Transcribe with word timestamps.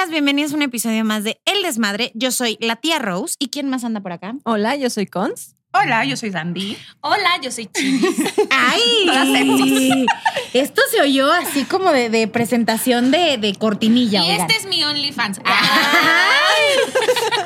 amigas, 0.00 0.10
bienvenidos 0.10 0.52
a 0.52 0.56
un 0.56 0.62
episodio 0.62 1.04
más 1.04 1.24
de 1.24 1.40
El 1.44 1.62
Desmadre. 1.62 2.10
Yo 2.14 2.30
soy 2.30 2.56
la 2.60 2.76
tía 2.76 2.98
Rose. 2.98 3.34
¿Y 3.38 3.48
quién 3.48 3.68
más 3.68 3.84
anda 3.84 4.00
por 4.00 4.12
acá? 4.12 4.34
Hola, 4.44 4.74
yo 4.76 4.88
soy 4.88 5.06
Cons. 5.06 5.56
Hola, 5.72 6.04
yo 6.06 6.16
soy 6.16 6.30
Dandy. 6.30 6.76
Hola, 7.00 7.38
yo 7.42 7.50
soy 7.50 7.66
Chivis. 7.66 8.16
¡Ay! 8.50 10.06
Esto 10.54 10.80
se 10.90 11.02
oyó 11.02 11.30
así 11.30 11.64
como 11.64 11.92
de, 11.92 12.08
de 12.08 12.26
presentación 12.28 13.10
de, 13.10 13.36
de 13.36 13.54
cortinilla. 13.54 14.20
y 14.24 14.30
oigan. 14.30 14.50
este 14.50 14.62
es 14.62 14.66
mi 14.66 14.82
OnlyFans. 14.82 15.40
Ay. 15.44 16.78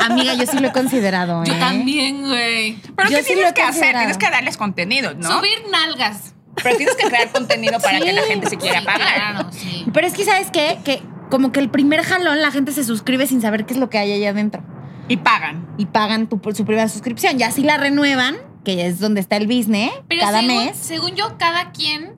Amiga, 0.01 0.35
yo 0.35 0.47
sí 0.47 0.59
lo 0.61 0.69
he 0.69 0.73
considerado. 0.73 1.43
Yo 1.45 1.55
¿eh? 1.55 1.59
también, 1.59 2.23
güey. 2.23 2.79
Pero 2.97 3.11
Yo 3.11 3.17
¿qué 3.19 3.25
sí 3.25 3.35
tienes 3.35 3.53
que 3.53 3.63
hacer? 3.63 3.97
Tienes 3.97 4.17
que 4.19 4.31
darles 4.31 4.57
contenido, 4.57 5.13
¿no? 5.15 5.39
Subir 5.39 5.65
nalgas. 5.71 6.35
Pero 6.63 6.77
tienes 6.77 6.95
que 6.95 7.09
crear 7.09 7.31
contenido 7.33 7.81
para 7.81 7.99
que 8.01 8.13
la 8.13 8.23
gente 8.23 8.49
se 8.49 8.57
quiera 8.57 8.79
Sí, 8.81 8.87
pagar. 8.87 9.15
Claro, 9.15 9.51
sí. 9.53 9.85
Pero 9.93 10.07
es 10.07 10.13
que, 10.15 10.25
¿sabes 10.25 10.51
qué? 10.53 10.79
Que 10.85 11.03
como 11.31 11.53
que 11.53 11.61
el 11.61 11.71
primer 11.71 12.03
jalón 12.03 12.41
la 12.41 12.51
gente 12.51 12.73
se 12.73 12.85
suscribe 12.85 13.27
sin 13.27 13.41
saber 13.41 13.67
qué 13.67 13.75
es 13.75 13.81
lo 13.81 13.91
que 13.91 13.99
hay 13.99 14.13
allá 14.13 14.31
adentro. 14.31 14.63
Y 15.09 15.19
pagan. 15.19 15.67
Y 15.77 15.87
pagan 15.87 16.29
tu, 16.29 16.41
su 16.55 16.65
primera 16.65 16.89
suscripción. 16.89 17.39
Ya 17.39 17.51
si 17.51 17.63
la 17.63 17.77
renuevan, 17.77 18.37
que 18.65 18.77
ya 18.77 18.87
es 18.87 19.01
donde 19.01 19.21
está 19.21 19.37
el 19.37 19.47
business, 19.47 19.93
Pero 20.09 20.23
cada 20.23 20.41
según, 20.41 20.65
mes. 20.65 20.77
según 20.77 21.15
yo, 21.15 21.37
cada 21.39 21.73
quien, 21.73 22.17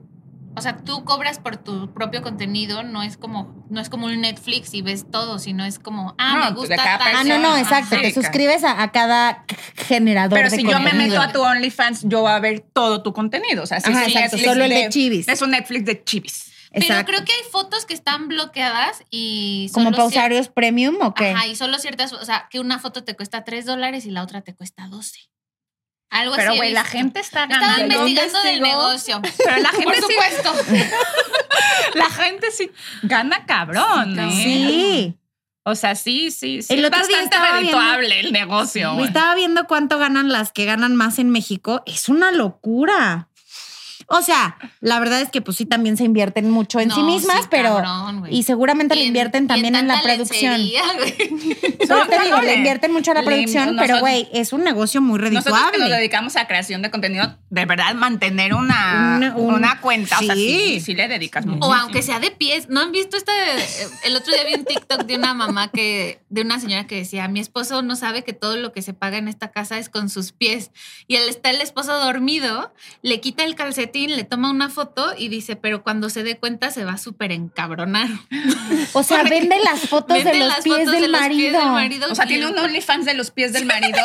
o 0.55 0.61
sea, 0.61 0.77
tú 0.77 1.03
cobras 1.03 1.39
por 1.39 1.57
tu 1.57 1.93
propio 1.93 2.21
contenido, 2.21 2.83
no 2.83 3.03
es 3.03 3.17
como, 3.17 3.65
no 3.69 3.81
es 3.81 3.89
como 3.89 4.05
un 4.05 4.21
Netflix 4.21 4.73
y 4.73 4.81
ves 4.81 5.05
todo, 5.11 5.37
sino 5.37 5.65
es 5.65 5.79
como, 5.79 6.15
ah, 6.17 6.33
No, 6.33 6.39
me 6.39 6.45
de 6.45 6.51
gusta 6.53 6.75
cada 6.77 6.97
tal. 6.99 7.15
Ah, 7.17 7.23
no, 7.25 7.39
no, 7.39 7.57
exacto. 7.57 7.95
Ajá. 7.95 8.03
Te 8.03 8.13
suscribes 8.13 8.63
a, 8.63 8.81
a 8.81 8.91
cada 8.91 9.43
generador 9.75 10.39
Pero 10.39 10.49
de 10.49 10.55
si 10.55 10.63
yo 10.63 10.79
me 10.79 10.93
meto 10.93 11.19
a 11.19 11.31
tu 11.33 11.41
OnlyFans, 11.41 12.03
yo 12.05 12.21
voy 12.21 12.31
a 12.31 12.39
ver 12.39 12.65
todo 12.73 13.03
tu 13.03 13.11
contenido. 13.11 13.63
O 13.63 13.65
sea, 13.65 13.81
si 13.81 13.91
Ajá, 13.91 14.03
es 14.03 14.07
exacto, 14.07 14.37
Netflix 14.37 14.53
solo 14.53 14.63
el 14.63 14.69
de 14.69 14.89
Chivis. 14.89 15.27
Es 15.27 15.41
un 15.41 15.51
Netflix 15.51 15.85
de 15.85 16.03
chivis. 16.03 16.46
Pero 16.79 17.05
creo 17.05 17.25
que 17.25 17.31
hay 17.33 17.43
fotos 17.51 17.85
que 17.85 17.93
están 17.93 18.27
bloqueadas 18.27 19.03
y 19.09 19.69
¿Como 19.73 19.91
cier- 19.91 19.95
pausarios 19.95 20.47
premium 20.49 20.97
o 21.01 21.13
qué? 21.13 21.29
Ajá, 21.31 21.47
y 21.47 21.55
solo 21.55 21.77
ciertas, 21.79 22.13
o 22.13 22.25
sea, 22.25 22.47
que 22.49 22.59
una 22.59 22.79
foto 22.79 23.03
te 23.03 23.15
cuesta 23.15 23.43
3 23.43 23.65
dólares 23.65 24.05
y 24.05 24.11
la 24.11 24.23
otra 24.23 24.41
te 24.41 24.55
cuesta 24.55 24.87
12. 24.87 25.19
Algo 26.09 26.35
Pero, 26.37 26.55
güey, 26.55 26.71
la 26.71 26.85
gente 26.85 27.19
está 27.19 27.43
Estaba 27.43 27.59
ganando. 27.67 28.07
investigando 28.07 28.41
del 28.43 28.61
negocio. 28.61 29.21
Pero 29.43 29.57
la 29.57 29.69
gente 29.69 29.83
Por 29.83 29.95
sí, 29.95 30.01
supuesto. 30.01 30.53
la 31.95 32.09
gente 32.09 32.51
sí 32.51 32.71
gana 33.03 33.45
cabrón, 33.45 34.15
Sí, 34.15 34.21
¿eh? 34.21 34.31
Sí. 34.43 35.17
O 35.63 35.75
sea, 35.75 35.95
sí, 35.95 36.31
sí, 36.31 36.61
sí. 36.61 36.73
El 36.73 36.85
es 36.85 36.91
bastante 36.91 37.23
estaba 37.25 37.51
redituable 37.57 38.21
el 38.21 38.31
negocio. 38.31 38.93
Me 38.95 39.03
estaba 39.03 39.35
viendo 39.35 39.65
cuánto 39.67 39.97
ganan 39.97 40.29
las 40.31 40.53
que 40.53 40.63
ganan 40.63 40.95
más 40.95 41.19
en 41.19 41.29
México. 41.29 41.83
Es 41.85 42.07
una 42.07 42.31
locura. 42.31 43.26
O 44.09 44.21
sea, 44.21 44.57
la 44.79 44.99
verdad 44.99 45.19
es 45.21 45.29
que 45.29 45.41
pues 45.41 45.57
sí 45.57 45.65
también 45.65 45.97
se 45.97 46.05
invierten 46.05 46.49
mucho 46.49 46.79
en 46.79 46.89
sí 46.91 46.99
No, 47.01 47.05
mismas, 47.07 47.41
sí, 47.41 47.47
pero 47.51 47.75
cabrón, 47.75 48.19
güey. 48.21 48.35
y 48.37 48.43
seguramente 48.43 48.95
le 48.95 49.01
en- 49.01 49.07
invierten 49.07 49.47
también 49.47 49.75
en, 49.75 49.87
la 49.87 50.01
producción. 50.01 50.61
No, 51.89 52.05
te 52.07 52.19
digo, 52.21 52.41
le 52.41 52.55
invierten 52.55 52.91
mucho 52.91 53.11
a 53.11 53.13
la 53.15 53.23
producción, 53.23 53.75
pero 53.79 53.99
güey, 53.99 54.27
es 54.33 54.51
un 54.53 54.63
negocio 54.63 55.01
muy 55.01 55.19
Nosotros 55.19 55.43
que 55.43 55.51
nos 55.51 55.71
redituable. 55.71 55.95
dedicamos 55.95 56.35
a 56.35 56.47
creación 56.47 56.81
de 56.81 56.91
contenido, 56.91 57.37
de 57.49 57.65
verdad 57.65 57.93
mantener 57.95 58.53
una, 58.53 59.15
Una- 59.17 59.35
un- 59.35 59.53
una 59.55 59.81
cuenta, 59.81 60.19
o 60.19 60.23
sea, 60.23 60.35
sí. 60.35 60.59
sí, 60.75 60.79
sí 60.81 60.95
le 60.95 61.07
dedicas 61.07 61.45
mucho. 61.45 61.65
O 61.67 61.73
aunque 61.73 62.01
sea 62.01 62.19
de 62.19 62.31
pies. 62.31 62.69
¿No 62.69 62.81
han 62.81 62.91
visto 62.91 63.17
este? 63.17 63.31
El 64.03 64.15
otro 64.15 64.33
día 64.33 64.43
vi 64.45 64.53
un 64.55 64.65
TikTok 64.65 65.03
de 65.05 65.15
una 65.15 65.33
mamá 65.33 65.69
que, 65.69 66.21
de 66.29 66.41
una 66.41 66.59
señora 66.59 66.87
que 66.87 66.95
decía, 66.95 67.27
mi 67.27 67.39
esposo 67.39 67.81
no 67.81 67.95
sabe 67.95 68.23
que 68.23 68.33
todo 68.33 68.57
lo 68.57 68.71
que 68.73 68.81
se 68.81 68.93
paga 68.93 69.17
en 69.17 69.27
esta 69.27 69.51
casa 69.51 69.77
es 69.77 69.89
con 69.89 70.09
sus 70.09 70.31
pies. 70.33 70.71
Y 71.07 71.15
él 71.15 71.27
está 71.29 71.49
el 71.49 71.61
esposo 71.61 71.97
dormido, 71.99 72.73
le 73.01 73.19
quita 73.21 73.43
el 73.43 73.55
calcetín, 73.55 73.96
le 74.05 74.23
toma 74.23 74.51
una 74.51 74.69
foto 74.69 75.13
y 75.17 75.29
dice, 75.29 75.55
pero 75.55 75.81
cuando 75.81 76.11
se 76.11 76.21
dé 76.21 76.37
cuenta 76.37 76.69
se 76.69 76.85
va 76.85 76.91
a 76.93 76.97
súper 76.99 77.31
encabronar. 77.31 78.09
O 78.93 79.01
sea, 79.01 79.23
vende 79.23 79.57
las 79.63 79.81
fotos 79.89 80.23
de 80.23 80.35
los 80.37 80.47
las 80.49 80.61
pies 80.61 80.75
fotos 80.77 80.91
del 80.91 81.01
de 81.03 81.07
los 81.07 81.19
pies 81.21 81.29
marido. 81.29 81.59
del 81.59 81.69
marido 81.71 82.07
O 82.11 82.15
sea, 82.15 82.25
tiene 82.27 82.47
un 82.47 82.57
OnlyFans 82.57 83.05
de 83.05 83.13
los 83.15 83.31
pies 83.31 83.53
del 83.53 83.65
marido. 83.73 83.99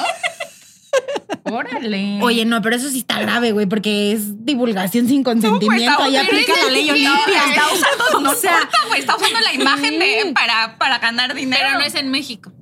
Órale. 1.45 2.19
Oye, 2.23 2.45
no, 2.45 2.61
pero 2.63 2.77
eso 2.77 2.89
sí 2.89 2.99
está 3.01 3.21
grave, 3.21 3.53
güey, 3.53 3.67
porque 3.67 4.13
es 4.13 4.45
divulgación 4.45 5.09
sin 5.09 5.23
consentimiento. 5.25 5.93
pues, 5.97 6.09
Ahí 6.09 6.17
está- 6.17 6.27
aplica 6.27 6.53
la 6.65 6.71
ley 6.71 6.87
No, 6.87 6.93
Olimpia. 6.93 7.45
está 7.49 7.63
usando, 7.73 8.21
no 8.21 8.31
O 8.31 8.35
sea, 8.35 8.53
importa, 8.53 8.79
güey, 8.89 9.01
está 9.01 9.17
usando 9.17 9.41
la 9.41 9.53
imagen 9.55 9.99
de, 9.99 10.33
para, 10.35 10.79
para 10.79 10.99
ganar 10.99 11.35
dinero. 11.35 11.63
Pero 11.67 11.79
no 11.79 11.85
es 11.85 11.95
en 11.95 12.11
México. 12.11 12.53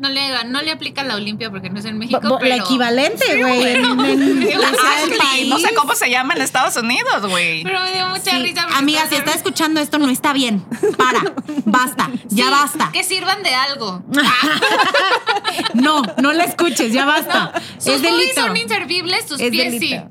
No 0.00 0.08
le, 0.08 0.44
no 0.46 0.62
le 0.62 0.70
aplica 0.72 1.02
la 1.04 1.14
Olimpia 1.14 1.50
porque 1.50 1.68
no 1.68 1.78
es 1.78 1.84
en 1.84 1.98
México. 1.98 2.20
bo- 2.22 2.38
bo- 2.38 2.44
la 2.44 2.56
equivalente, 2.56 3.42
güey. 3.42 3.82
no 5.48 5.58
sé 5.58 5.74
cómo 5.74 5.94
se 5.94 6.08
llama 6.10 6.32
en 6.34 6.40
Estados 6.40 6.74
Unidos, 6.78 7.26
güey. 7.28 7.62
Pero 7.64 7.80
me 7.80 7.92
dio 7.92 8.08
mucha 8.08 8.30
Sí. 8.30 8.42
risa. 8.42 8.66
Amiga, 8.76 9.06
si 9.10 9.16
está 9.16 9.32
escuchando 9.32 9.78
esto, 9.78 9.98
no 9.98 10.08
está 10.08 10.32
bien. 10.32 10.64
Para, 10.96 11.20
basta, 11.66 12.08
ya 12.28 12.44
Sí, 12.46 12.50
basta. 12.50 12.90
Que 12.92 13.04
sirvan 13.04 13.42
de 13.42 13.54
algo. 13.54 14.02
No, 15.74 16.02
no 16.20 16.32
la 16.32 16.44
escuches, 16.44 16.92
ya 16.92 17.04
basta. 17.04 17.52
Sus 17.78 17.94
es 17.94 18.02
delito. 18.02 18.40
son 18.40 18.56
inservibles, 18.56 19.26
sus 19.26 19.40
Es 19.40 19.50
pies 19.50 19.72
delito. 19.72 20.10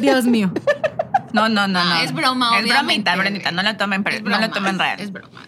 Dios 0.00 0.24
mío. 0.24 0.52
No, 1.32 1.48
no, 1.48 1.66
no, 1.68 1.84
No, 1.84 2.00
es 2.00 2.12
broma, 2.12 2.56
Es 2.58 2.62
obviamente, 2.64 2.80
bromita, 2.82 3.14
güey. 3.14 3.20
Brendita, 3.28 3.50
no 3.52 3.62
la 3.62 3.76
tomen, 3.76 4.04
sí. 4.08 4.16
Es 4.16 4.22
no 4.22 4.38
la 4.38 4.50
tomen 4.50 4.78
real. 4.78 5.00
Es 5.00 5.12
broma. 5.12 5.40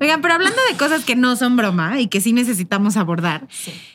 Oigan, 0.00 0.20
pero 0.22 0.34
hablando 0.34 0.58
de 0.70 0.76
cosas 0.76 1.04
que 1.04 1.16
no 1.16 1.36
son 1.36 1.56
broma 1.56 2.00
y 2.00 2.08
que 2.08 2.20
sí 2.20 2.32
necesitamos 2.32 2.96
abordar, 2.96 3.46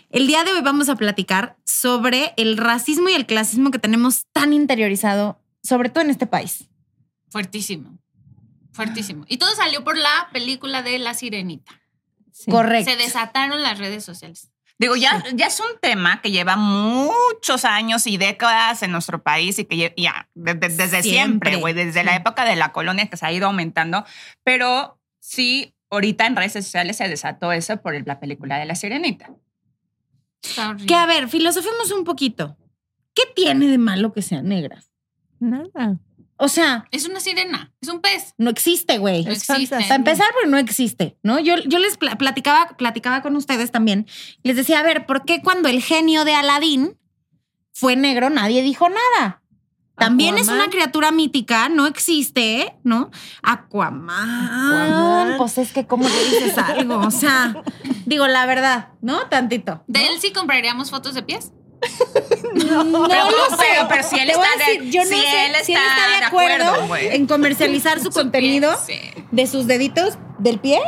el 0.09 0.27
día 0.27 0.43
de 0.43 0.53
hoy 0.53 0.61
vamos 0.61 0.89
a 0.89 0.95
platicar 0.95 1.57
sobre 1.65 2.33
el 2.37 2.57
racismo 2.57 3.09
y 3.09 3.13
el 3.13 3.25
clasismo 3.25 3.71
que 3.71 3.79
tenemos 3.79 4.23
tan 4.33 4.53
interiorizado, 4.53 5.39
sobre 5.63 5.89
todo 5.89 6.03
en 6.03 6.09
este 6.09 6.27
país. 6.27 6.65
Fuertísimo. 7.29 7.97
Fuertísimo. 8.71 9.25
Y 9.27 9.37
todo 9.37 9.53
salió 9.55 9.83
por 9.83 9.97
la 9.97 10.29
película 10.31 10.81
de 10.83 10.99
La 10.99 11.13
Sirenita. 11.13 11.73
Correcto. 12.49 12.91
Se 12.91 12.97
desataron 12.97 13.61
las 13.63 13.79
redes 13.79 14.03
sociales. 14.05 14.49
Digo, 14.79 14.95
ya, 14.95 15.23
ya 15.33 15.47
es 15.47 15.59
un 15.59 15.79
tema 15.81 16.21
que 16.21 16.29
lleva 16.29 16.55
muchos 16.55 17.65
años 17.65 18.05
y 18.05 18.17
décadas 18.17 18.83
en 18.83 18.91
nuestro 18.91 19.23
país 19.23 19.57
y 19.57 19.65
que 19.65 19.91
ya, 19.97 20.29
de- 20.35 20.53
de- 20.53 20.69
desde 20.69 21.01
Siempre. 21.01 21.55
güey, 21.55 21.73
desde 21.73 22.03
la 22.03 22.15
época 22.15 22.45
de 22.45 22.55
la 22.55 22.71
colonia 22.71 23.07
que 23.07 23.17
se 23.17 23.25
ha 23.25 23.31
ido 23.31 23.47
aumentando, 23.47 24.05
pero 24.43 24.99
sí, 25.19 25.73
ahorita 25.89 26.25
en 26.25 26.35
redes 26.35 26.53
sociales 26.53 26.97
se 26.97 27.07
desató 27.07 27.51
eso 27.51 27.77
por 27.81 28.05
la 28.07 28.19
película 28.19 28.57
de 28.59 28.65
La 28.65 28.75
Sirenita. 28.75 29.31
Que 30.85 30.95
a 30.95 31.05
ver, 31.05 31.27
filosofemos 31.29 31.91
un 31.91 32.03
poquito. 32.03 32.57
¿Qué 33.13 33.23
tiene 33.35 33.67
de 33.67 33.77
malo 33.77 34.13
que 34.13 34.21
sean 34.21 34.47
negras? 34.47 34.91
Nada. 35.39 35.99
O 36.39 36.47
sea, 36.49 36.85
Es 36.91 37.07
una 37.07 37.19
sirena, 37.19 37.73
es 37.81 37.89
un 37.89 37.99
pez. 37.99 38.35
no 38.37 38.51
existe, 38.51 38.99
güey. 38.99 39.25
No 39.25 39.31
existe. 39.31 39.75
Para 39.75 39.95
empezar, 39.95 40.27
porque 40.33 40.49
no 40.49 40.57
existe, 40.59 41.17
¿no? 41.23 41.39
Yo, 41.39 41.55
yo 41.65 41.79
les 41.79 41.97
pla- 41.97 42.15
platicaba, 42.15 42.77
platicaba 42.77 43.23
con 43.23 43.35
ustedes 43.35 43.71
también. 43.71 44.05
Les 44.43 44.55
decía, 44.55 44.79
a 44.79 44.83
ver, 44.83 45.07
¿por 45.07 45.25
qué 45.25 45.41
cuando 45.41 45.67
el 45.67 45.81
genio 45.81 46.25
de 46.25 46.35
Aladín 46.35 46.95
fue 47.73 47.95
negro 47.95 48.29
nadie 48.29 48.61
dijo 48.61 48.87
nada? 48.87 49.41
También 49.97 50.37
es 50.37 50.47
una 50.47 50.69
criatura 50.69 51.11
mítica, 51.11 51.69
no 51.69 51.87
existe, 51.87 52.75
¿no? 52.83 53.09
Aquaman. 53.41 54.45
Aquaman. 54.45 55.37
Pues 55.37 55.57
es 55.57 55.71
que, 55.73 55.85
¿cómo 55.87 56.07
le 56.07 56.23
dices 56.25 56.57
algo? 56.57 56.99
O 56.99 57.11
sea, 57.11 57.63
digo 58.05 58.27
la 58.27 58.45
verdad, 58.45 58.89
¿no? 59.01 59.27
Tantito. 59.27 59.83
¿De 59.87 60.07
él 60.07 60.19
sí 60.21 60.31
compraríamos 60.31 60.91
fotos 60.91 61.13
de 61.15 61.23
pies? 61.23 61.51
No, 62.53 62.83
lo 62.83 63.07
sé. 63.07 63.15
pero- 63.59 63.87
pero 63.87 64.03
si 64.03 64.19
él 64.19 64.29
está 64.29 64.47
de- 64.65 64.89
yo 64.91 65.01
no 65.03 65.07
si 65.09 65.15
sé 65.15 65.45
él 65.45 65.51
si 65.63 65.73
él 65.73 65.79
está 65.79 66.07
de 66.13 66.17
de 66.19 66.25
acuerdo, 66.25 66.95
en 66.95 67.27
comercializar 67.27 67.99
su, 67.99 68.09
contenido 68.11 68.75
sí. 68.85 68.99
de 69.31 69.47
sus 69.47 69.67
deditos 69.67 70.17
del 70.39 70.59
pie. 70.59 70.79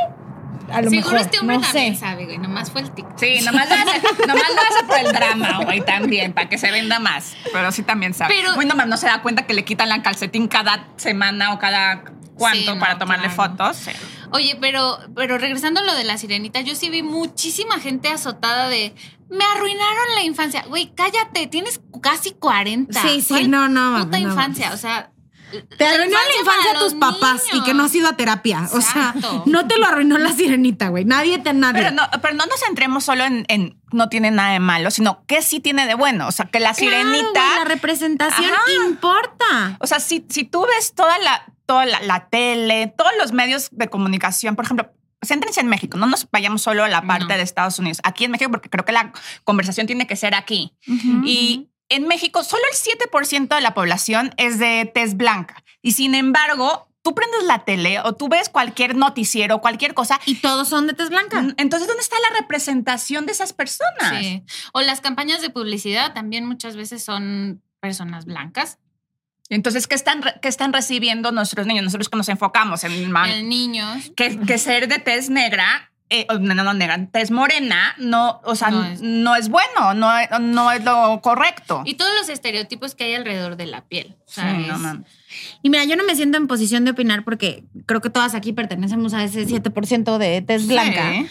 A 0.72 0.82
lo 0.82 0.90
Seguro 0.90 1.12
mejor, 1.12 1.18
este 1.26 1.40
hombre 1.40 1.58
no 1.58 1.62
también 1.64 1.94
sé. 1.96 2.00
sabe, 2.00 2.26
güey. 2.26 2.38
Nomás 2.38 2.72
fue 2.72 2.82
el 2.82 2.92
TikTok. 2.92 3.20
Sí, 3.20 3.40
nomás 3.46 3.68
lo 3.70 3.76
hace, 3.76 4.02
nomás 4.28 4.44
lo 4.50 4.62
hace 4.62 4.86
por 4.88 4.98
el 5.00 5.12
drama, 5.14 5.64
güey, 5.66 5.82
también, 5.82 6.34
para 6.34 6.50
que 6.50 6.58
se 6.58 6.72
venda 6.72 7.00
más. 7.00 7.36
Pero 7.52 7.72
sí 7.72 7.84
también 7.84 8.14
sabe. 8.14 8.34
Pero- 8.36 8.56
Güey, 8.56 8.68
nomás 8.68 8.88
no 8.88 8.98
se 8.98 9.08
da 9.08 9.22
cuenta 9.22 9.46
que 9.46 9.54
le 9.54 9.64
quitan 9.66 9.90
la 9.90 10.02
calcetín 10.02 10.48
cada 10.48 10.88
semana 10.98 11.54
o 11.54 11.60
cada 11.60 12.04
cuánto 12.36 12.60
Sí, 12.60 12.66
no, 12.68 12.80
para 12.80 12.98
tomarle 12.98 13.28
claro. 13.30 13.52
fotos. 13.52 13.86
Oye, 14.32 14.58
pero, 14.62 14.98
pero 15.16 15.38
regresando 15.38 15.80
a 15.82 15.84
lo 15.84 15.94
de 15.96 16.04
la 16.04 16.18
sirenita, 16.18 16.62
yo 16.62 16.76
sí 16.76 16.90
vi 16.90 17.04
muchísima 17.04 17.80
gente 17.80 18.10
azotada 18.10 18.70
de 18.70 18.94
me 19.30 19.44
arruinaron 19.44 20.16
la 20.16 20.24
infancia. 20.24 20.64
Güey, 20.68 20.92
cállate, 20.96 21.48
tienes 21.48 21.82
casi 22.02 22.32
40. 22.32 23.02
Sí, 23.02 23.22
sí, 23.22 23.28
¿Cuál 23.30 23.52
no, 23.52 23.68
no, 23.70 24.06
Puta 24.06 24.20
no, 24.20 24.30
infancia, 24.30 24.72
o 24.74 24.78
sea. 24.78 25.12
Te 25.78 25.86
arruinó 25.86 26.18
la 26.18 26.40
infancia 26.40 26.72
a 26.76 26.80
tus 26.80 26.94
papás 26.96 27.44
y 27.54 27.64
que 27.64 27.74
no 27.74 27.84
has 27.84 27.96
ido 27.96 28.08
a 28.08 28.14
terapia. 28.16 28.68
O 28.74 28.82
sea, 28.82 29.14
no 29.46 29.68
te 29.68 29.78
lo 29.78 29.86
arruinó 29.88 30.18
la 30.18 30.32
sirenita, 30.32 30.90
güey. 30.90 31.06
Nadie 31.06 31.40
te 31.40 31.54
nadie. 31.54 31.82
Pero 31.82 31.96
no, 31.96 32.04
pero 32.22 32.34
no 32.36 32.46
nos 32.46 32.60
centremos 32.60 33.04
solo 33.04 33.24
en, 33.24 33.46
en 33.48 33.80
no 33.92 34.10
tiene 34.10 34.32
nada 34.32 34.52
de 34.54 34.60
malo, 34.60 34.92
sino 34.92 35.24
que 35.26 35.42
sí 35.42 35.60
tiene 35.60 35.86
de 35.88 35.96
bueno. 35.96 36.28
O 36.28 36.32
sea, 36.32 36.46
que 36.46 36.60
la 36.60 36.74
Claro, 36.74 36.92
sirenita. 36.98 37.30
güey, 37.46 37.60
la 37.60 37.66
representación 37.66 38.52
Ajá. 38.54 38.62
importa. 38.88 39.78
O 39.80 39.88
sea, 39.88 40.00
si, 40.00 40.26
si 40.30 40.44
tú 40.44 40.66
ves 40.66 40.94
toda 40.94 41.18
la, 41.20 41.46
toda 41.66 41.86
la, 41.86 42.02
la 42.02 42.30
tele, 42.30 42.94
todos 42.98 43.12
los 43.20 43.32
medios 43.32 43.70
de 43.72 43.88
comunicación, 43.90 44.56
por 44.56 44.66
ejemplo, 44.66 44.92
céntrense 45.22 45.60
en 45.60 45.68
México, 45.68 45.98
no 45.98 46.06
nos 46.06 46.30
vayamos 46.32 46.62
solo 46.62 46.84
a 46.84 46.88
la 46.88 47.02
parte 47.02 47.26
No. 47.26 47.36
de 47.38 47.42
Estados 47.42 47.78
Unidos, 47.80 48.00
aquí 48.04 48.24
en 48.26 48.32
México, 48.32 48.50
porque 48.52 48.70
creo 48.70 48.86
que 48.86 48.94
la 48.94 49.12
conversación 49.44 49.86
tiene 49.88 50.08
que 50.08 50.16
ser 50.16 50.34
aquí. 50.36 50.74
Y 51.26 51.69
en 51.90 52.08
México, 52.08 52.44
solo 52.44 52.64
el 52.72 53.10
7% 53.10 53.56
de 53.56 53.62
la 53.62 53.74
población 53.74 54.34
es 54.38 54.60
de 54.60 54.90
tez 54.94 55.18
blanca. 55.18 55.64
Y 55.82 55.94
sin 55.94 56.16
embargo, 56.16 56.88
tú 57.02 57.16
prendes 57.16 57.44
la 57.44 57.66
tele 57.66 58.00
o 58.02 58.14
tú 58.14 58.30
ves 58.30 58.50
cualquier 58.50 58.96
noticiero, 58.96 59.62
cualquier 59.62 59.94
cosa, 59.94 60.20
Y 60.26 60.36
todos 60.36 60.68
son 60.68 60.88
de 60.88 60.94
tez 60.94 61.10
blanca. 61.10 61.42
Mm, 61.42 61.56
entonces, 61.58 61.88
¿dónde 61.88 62.02
está 62.02 62.16
la 62.32 62.40
representación 62.40 63.26
de 63.26 63.32
esas 63.32 63.54
personas? 63.54 64.20
Sí. 64.20 64.44
O 64.74 64.82
las 64.82 65.02
campañas 65.02 65.42
de 65.42 65.50
publicidad 65.50 66.14
también 66.14 66.46
muchas 66.46 66.76
veces 66.76 67.04
son 67.04 67.62
personas 67.80 68.26
blancas. 68.26 68.78
Entonces, 69.50 69.88
¿qué 69.88 69.96
están, 69.96 70.22
qué 70.42 70.48
están 70.48 70.74
recibiendo 70.74 71.32
nuestros 71.32 71.66
niños? 71.66 71.84
Nosotros 71.84 72.10
que 72.10 72.18
nos 72.18 72.30
enfocamos 72.30 72.84
en 72.84 72.92
el 72.92 73.50
niños. 73.50 74.12
que, 74.16 74.40
que 74.42 74.58
ser 74.60 74.88
de 74.88 75.00
tez 75.00 75.32
negra, 75.32 75.89
eh, 76.10 76.26
no, 76.40 76.54
no, 76.56 76.64
no, 76.64 76.74
negra, 76.74 77.08
tez 77.12 77.30
morena, 77.32 77.94
no, 77.98 78.42
o 78.44 78.56
sea, 78.56 78.70
No 78.72 78.82
no 79.02 79.36
es- 79.36 79.46
es, 79.46 79.50
bueno, 79.50 79.94
no, 79.94 80.18
es- 80.18 80.30
no 80.40 80.72
es 80.72 80.84
lo 80.84 81.20
correcto. 81.22 81.84
Y 81.86 81.94
todos 81.96 82.12
los 82.20 82.30
estereotipos 82.30 82.96
que 82.96 83.04
hay 83.06 83.14
alrededor 83.16 83.58
de 83.58 83.68
la 83.68 83.82
piel. 83.86 84.16
O 84.28 84.32
sea, 84.32 84.52
Sí, 84.56 84.66
no, 84.68 84.76
es- 84.76 84.82
no. 84.82 85.04
Y 85.62 85.70
mira, 85.70 85.86
yo 85.86 85.96
no 85.96 86.04
me 86.04 86.16
siento 86.16 86.38
en 86.38 86.48
posición 86.48 86.84
de 86.86 86.92
opinar 86.92 87.24
porque 87.24 87.64
creo 87.86 88.02
que 88.02 88.10
todas 88.10 88.34
aquí 88.34 88.54
pertenecemos 88.54 89.14
a 89.14 89.24
ese 89.24 89.46
7% 89.46 90.18
de 90.18 90.42
tez 90.42 90.68
blanca. 90.68 91.12
Sí, 91.12 91.28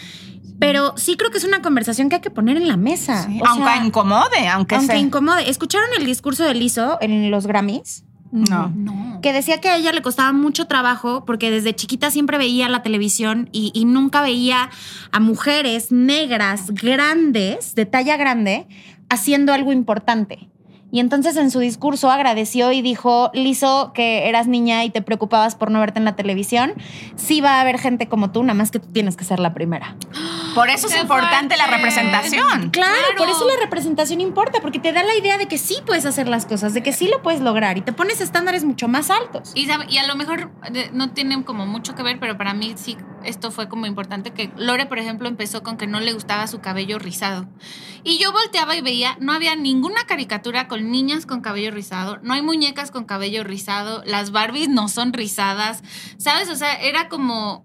Pero 0.61 0.95
sí 0.97 1.17
creo 1.17 1.31
que 1.31 1.39
es 1.39 1.45
una 1.45 1.63
conversación 1.63 2.09
que 2.09 2.17
hay 2.17 2.21
que 2.21 2.31
poner 2.31 2.57
en 2.57 2.67
la 2.69 2.77
mesa. 2.77 3.25
sí. 3.27 3.39
O 3.41 3.47
aunque 3.47 3.65
sea, 3.65 3.85
incomode, 3.85 4.49
aunque, 4.49 4.75
aunque 4.75 4.93
sea. 4.93 4.99
incomode. 4.99 5.49
¿Escucharon 5.49 5.89
el 5.97 6.05
discurso 6.05 6.45
de 6.45 6.55
Lizzo 6.55 6.99
en 7.01 7.31
los 7.31 7.47
Grammys? 7.47 8.05
No. 8.31 8.69
No. 8.75 9.21
que 9.23 9.33
decía 9.33 9.61
que 9.61 9.69
a 9.69 9.77
ella 9.77 9.93
le 9.93 10.03
costaba 10.03 10.33
mucho 10.33 10.67
trabajo 10.67 11.25
porque 11.25 11.51
desde 11.51 11.75
chiquita 11.75 12.11
siempre 12.11 12.39
veía 12.39 12.69
la 12.69 12.83
televisión 12.83 13.49
y, 13.53 13.71
y 13.75 13.85
nunca 13.85 14.21
veía 14.21 14.71
a 15.13 15.21
mujeres 15.21 15.91
negras 15.93 16.71
grandes, 16.71 17.75
de 17.75 17.87
talla 17.87 18.17
grande, 18.17 18.67
haciendo 19.09 19.53
algo 19.53 19.73
importante. 19.73 20.51
Y 20.91 21.01
entonces 21.01 21.37
en 21.37 21.51
su 21.51 21.59
discurso 21.59 22.11
agradeció 22.11 22.73
y 22.73 22.81
dijo, 22.81 23.31
Lizo, 23.35 23.93
que 23.95 24.29
eras 24.29 24.47
niña 24.47 24.85
y 24.85 24.91
te 24.91 25.03
preocupabas 25.03 25.55
por 25.55 25.71
no 25.71 25.81
verte 25.81 25.99
en 25.99 26.05
la 26.07 26.17
televisión, 26.17 26.73
sí 27.17 27.41
va 27.41 27.57
a 27.57 27.61
haber 27.61 27.79
gente 27.79 28.09
como 28.09 28.31
tú, 28.31 28.43
nada 28.43 28.55
más 28.55 28.71
que 28.71 28.79
tú 28.79 28.89
tienes 28.93 29.17
que 29.17 29.25
ser 29.25 29.39
la 29.39 29.53
primera. 29.53 29.97
Por 30.55 30.71
eso 30.71 30.89
es 30.89 30.99
importante 31.01 31.57
la 31.57 31.65
fuerte. 31.67 31.77
representación. 31.85 32.71
Claro, 32.71 32.89
Claro. 32.89 33.17
por 33.17 33.29
eso 33.29 33.47
la 33.47 33.55
representación 33.63 34.21
importa, 34.21 34.61
porque 34.61 34.81
te 34.81 34.93
da 34.93 35.05
la 35.05 35.15
idea 35.15 35.39
de 35.39 35.47
que 35.47 35.57
sí 35.57 35.77
puedes 35.87 36.05
hacer 36.05 36.27
las 36.27 36.47
cosas, 36.47 36.75
de 36.75 36.83
que 36.83 36.93
sí 36.93 37.07
lo 37.07 37.23
puedes 37.23 37.41
lograr 37.41 37.79
y 37.79 37.83
te 37.83 37.93
pones 37.93 38.21
estándares 38.21 38.65
mucho 38.65 38.89
más 38.89 39.11
altos. 39.11 39.53
Y, 39.55 39.69
y 39.89 39.99
a 39.99 40.07
lo 40.07 40.17
mejor 40.17 40.51
no 40.93 41.11
tienen 41.11 41.45
como 41.45 41.67
mucho 41.67 41.95
que 41.95 42.03
ver, 42.03 42.19
pero 42.19 42.37
para 42.37 42.55
mí 42.55 42.73
sí 42.77 42.97
esto 43.25 43.51
fue 43.51 43.69
como 43.69 43.87
importante 43.87 44.33
que 44.33 44.51
Lore, 44.57 44.87
por 44.87 44.99
ejemplo, 44.99 45.29
empezó 45.29 45.63
con 45.63 45.77
que 45.77 45.87
no 45.87 46.01
le 46.01 46.13
gustaba 46.13 46.47
su 46.49 46.61
cabello 46.61 46.99
rizado. 46.99 47.47
Y 48.05 48.19
yo 48.19 48.33
volteaba 48.33 48.75
y 48.75 48.81
veía, 48.81 49.17
no 49.21 49.33
había 49.33 49.55
ninguna 49.55 50.07
caricatura 50.07 50.67
con 50.67 50.78
niñas 50.83 51.27
con 51.27 51.41
cabello 51.41 51.71
rizado, 51.71 52.19
no 52.23 52.33
hay 52.35 52.43
muñecas 52.43 52.91
con 52.91 53.05
cabello 53.05 53.45
rizado, 53.45 54.03
las 54.07 54.31
Barbies 54.31 54.69
no 54.69 54.89
son 54.89 55.13
rizadas, 55.13 55.83
¿sabes? 56.19 56.49
O 56.51 56.57
sea, 56.57 56.75
era 56.81 57.09
como, 57.09 57.65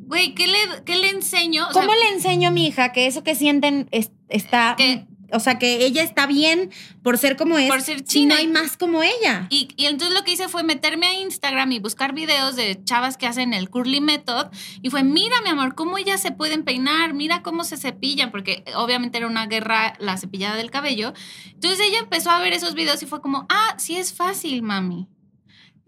güey, 0.00 0.34
¿qué 0.34 0.46
le, 0.46 0.58
qué 0.84 0.96
le 0.96 1.10
enseño? 1.10 1.66
O 1.68 1.72
sea, 1.72 1.82
¿Cómo 1.82 1.94
le 1.94 2.14
enseño 2.14 2.48
a 2.48 2.52
mi 2.52 2.66
hija 2.66 2.92
que 2.92 3.06
eso 3.06 3.22
que 3.22 3.34
sienten 3.34 3.88
es- 3.90 4.10
está... 4.28 4.74
que- 4.76 5.06
o 5.32 5.40
sea, 5.40 5.58
que 5.58 5.84
ella 5.84 6.02
está 6.02 6.26
bien 6.26 6.70
por 7.02 7.18
ser 7.18 7.36
como 7.36 7.58
es. 7.58 7.68
Por 7.68 7.80
ser 7.82 8.02
china. 8.04 8.34
no 8.34 8.40
hay 8.40 8.46
más 8.48 8.76
como 8.76 9.02
ella. 9.02 9.46
Y, 9.50 9.68
y 9.76 9.86
entonces 9.86 10.16
lo 10.16 10.24
que 10.24 10.32
hice 10.32 10.48
fue 10.48 10.62
meterme 10.62 11.06
a 11.06 11.14
Instagram 11.20 11.72
y 11.72 11.78
buscar 11.78 12.14
videos 12.14 12.56
de 12.56 12.82
chavas 12.84 13.16
que 13.16 13.26
hacen 13.26 13.54
el 13.54 13.70
curly 13.70 14.00
method. 14.00 14.46
Y 14.82 14.90
fue, 14.90 15.02
mira, 15.02 15.36
mi 15.42 15.50
amor, 15.50 15.74
cómo 15.74 15.98
ellas 15.98 16.20
se 16.20 16.32
pueden 16.32 16.64
peinar, 16.64 17.14
mira 17.14 17.42
cómo 17.42 17.64
se 17.64 17.76
cepillan, 17.76 18.30
porque 18.30 18.64
obviamente 18.76 19.18
era 19.18 19.26
una 19.26 19.46
guerra 19.46 19.94
la 19.98 20.16
cepillada 20.16 20.56
del 20.56 20.70
cabello. 20.70 21.12
Entonces 21.52 21.80
ella 21.80 21.98
empezó 21.98 22.30
a 22.30 22.40
ver 22.40 22.52
esos 22.52 22.74
videos 22.74 23.02
y 23.02 23.06
fue 23.06 23.20
como, 23.20 23.46
ah, 23.48 23.74
sí 23.78 23.96
es 23.96 24.12
fácil, 24.14 24.62
mami. 24.62 25.08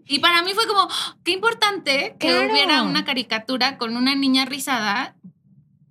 Y 0.09 0.19
para 0.19 0.41
mí 0.41 0.51
fue 0.53 0.65
como, 0.67 0.87
¡ah! 0.89 1.17
qué 1.23 1.31
importante 1.31 2.15
que 2.19 2.27
Claro. 2.29 2.49
hubiera 2.51 2.83
una 2.83 3.03
caricatura 3.03 3.77
con 3.77 3.97
una 3.97 4.15
niña 4.15 4.45
rizada. 4.45 5.15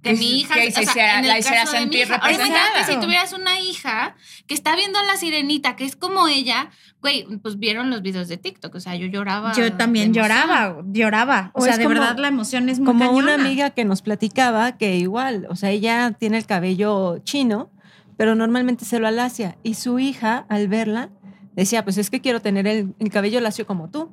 Que 0.06 0.12
Que 0.14 0.18
mi 0.18 0.26
se- 0.28 0.34
hija, 0.36 0.54
que 0.54 0.60
o 0.60 0.64
se 0.66 0.72
sea, 0.72 0.82
hiciera- 0.82 1.12
en 1.18 1.24
el 1.24 1.28
la 1.28 1.38
hiciera 1.38 1.60
caso 1.60 1.72
de 1.72 1.78
mi 1.78 1.82
sentir 1.84 2.00
hija. 2.02 2.14
Ahora 2.16 2.32
imagínate 2.34 2.84
si 2.92 3.00
tuvieras 3.00 3.32
una 3.32 3.60
hija 3.60 4.16
que 4.46 4.54
está 4.54 4.76
viendo 4.76 4.98
a 4.98 5.02
la 5.04 5.16
sirenita, 5.16 5.76
que 5.76 5.84
es 5.84 5.96
como 5.96 6.28
ella, 6.28 6.70
güey, 7.00 7.26
pues 7.42 7.58
vieron 7.58 7.90
los 7.90 8.02
videos 8.02 8.28
de 8.28 8.36
TikTok, 8.36 8.74
o 8.74 8.80
sea, 8.80 8.94
yo 8.96 9.06
lloraba. 9.06 9.52
Yo 9.54 9.72
también 9.72 10.12
lloraba, 10.14 10.78
lloraba. 10.86 11.50
O, 11.54 11.60
O 11.60 11.64
sea, 11.64 11.76
de 11.76 11.84
como- 11.84 11.94
verdad 12.00 12.16
la 12.18 12.28
emoción 12.28 12.68
es 12.68 12.78
muy 12.78 12.86
Como 12.86 13.10
una 13.10 13.34
amiga 13.34 13.70
que 13.70 13.84
nos 13.84 14.02
platicaba 14.02 14.76
que 14.78 14.96
igual, 14.96 15.46
o 15.50 15.56
sea, 15.56 15.70
ella 15.70 16.12
tiene 16.18 16.38
el 16.38 16.46
cabello 16.46 17.18
chino, 17.24 17.70
pero 18.16 18.34
normalmente 18.34 18.84
se 18.84 18.98
lo 18.98 19.06
alacia. 19.08 19.58
Y 19.62 19.74
su 19.74 19.98
hija, 19.98 20.46
al 20.48 20.68
verla, 20.68 21.10
decía, 21.54 21.84
pues 21.84 21.98
es 21.98 22.10
que 22.10 22.20
quiero 22.20 22.40
tener 22.40 22.66
el, 22.66 22.94
el 22.98 23.10
cabello 23.10 23.40
lacio 23.40 23.66
como 23.66 23.90
tú. 23.90 24.10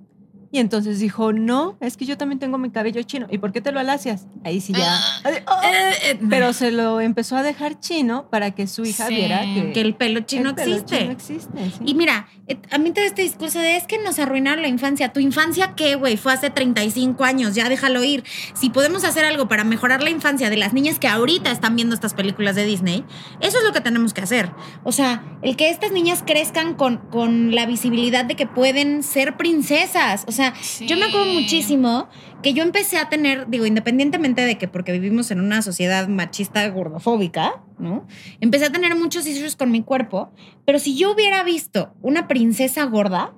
Y 0.53 0.59
entonces 0.59 0.99
dijo, 0.99 1.33
no, 1.33 1.77
es 1.79 1.97
que 1.97 2.05
yo 2.05 2.15
también 2.15 2.37
tengo 2.37 2.59
mi 2.59 2.69
cabello 2.69 3.01
chino. 3.01 3.25
¿Y 3.31 3.39
por 3.39 3.51
qué 3.51 3.59
te 3.59 3.71
lo 3.71 3.79
alacias? 3.79 4.27
Ahí 4.43 4.61
sí 4.61 4.71
ya. 4.71 4.99
Oh. 5.25 5.63
Eh, 5.63 5.93
eh, 6.11 6.19
Pero 6.29 6.53
se 6.53 6.69
lo 6.69 7.01
empezó 7.01 7.35
a 7.35 7.41
dejar 7.41 7.79
chino 7.79 8.29
para 8.29 8.51
que 8.51 8.67
su 8.67 8.85
hija 8.85 9.07
Sí. 9.07 9.15
viera 9.15 9.41
que, 9.41 9.71
que 9.73 9.81
el 9.81 9.95
pelo 9.95 10.19
chino 10.19 10.49
el 10.49 10.55
pelo 10.55 10.75
existe. 10.75 10.99
chino 10.99 11.11
existe, 11.11 11.57
sí. 11.71 11.83
Y 11.87 11.95
mira, 11.95 12.27
a 12.69 12.77
mí 12.77 12.91
todo 12.91 13.03
este 13.03 13.23
discurso 13.23 13.57
de 13.57 13.77
es 13.77 13.87
que 13.87 13.97
nos 13.97 14.19
arruinaron 14.19 14.61
la 14.61 14.67
infancia. 14.67 15.11
¿Tu 15.11 15.21
infancia 15.21 15.73
qué, 15.75 15.95
güey? 15.95 16.17
Fue 16.17 16.31
hace 16.31 16.51
35 16.51 17.23
años, 17.23 17.55
ya 17.55 17.67
déjalo 17.67 18.03
ir. 18.03 18.23
Si 18.53 18.69
podemos 18.69 19.05
hacer 19.05 19.25
algo 19.25 19.47
para 19.47 19.63
mejorar 19.63 20.03
la 20.03 20.11
infancia 20.11 20.51
de 20.51 20.57
las 20.57 20.71
niñas 20.73 20.99
que 20.99 21.07
ahorita 21.07 21.49
están 21.49 21.75
viendo 21.75 21.95
estas 21.95 22.13
películas 22.13 22.55
de 22.55 22.65
Disney, 22.65 23.03
eso 23.39 23.57
es 23.57 23.63
lo 23.63 23.73
que 23.73 23.81
tenemos 23.81 24.13
que 24.13 24.21
hacer. 24.21 24.51
O 24.83 24.91
sea, 24.91 25.23
el 25.41 25.55
que 25.55 25.71
estas 25.71 25.91
niñas 25.91 26.23
crezcan 26.23 26.75
con, 26.75 26.97
con 27.09 27.55
la 27.55 27.65
visibilidad 27.65 28.23
de 28.23 28.35
que 28.35 28.45
pueden 28.45 29.01
ser 29.01 29.35
princesas. 29.35 30.25
O 30.27 30.31
sea, 30.31 30.42
yo 30.81 30.97
me 30.97 31.05
acuerdo 31.05 31.33
muchísimo 31.33 32.09
que 32.41 32.53
yo 32.53 32.63
empecé 32.63 32.97
a 32.97 33.09
tener, 33.09 33.47
digo, 33.47 33.65
independientemente 33.65 34.41
de 34.41 34.57
que 34.57 34.67
porque 34.67 34.91
vivimos 34.91 35.31
en 35.31 35.39
una 35.39 35.61
sociedad 35.61 36.07
machista 36.07 36.67
gordofóbica, 36.67 37.63
¿no? 37.79 38.05
Empecé 38.41 38.65
a 38.65 38.71
tener 38.71 38.95
muchos 38.95 39.25
issues 39.25 39.55
con 39.55 39.71
mi 39.71 39.81
cuerpo, 39.81 40.31
pero 40.65 40.77
si 40.79 40.95
yo 40.95 41.13
hubiera 41.13 41.43
visto 41.43 41.93
una 42.01 42.27
princesa 42.27 42.83
gorda, 42.85 43.33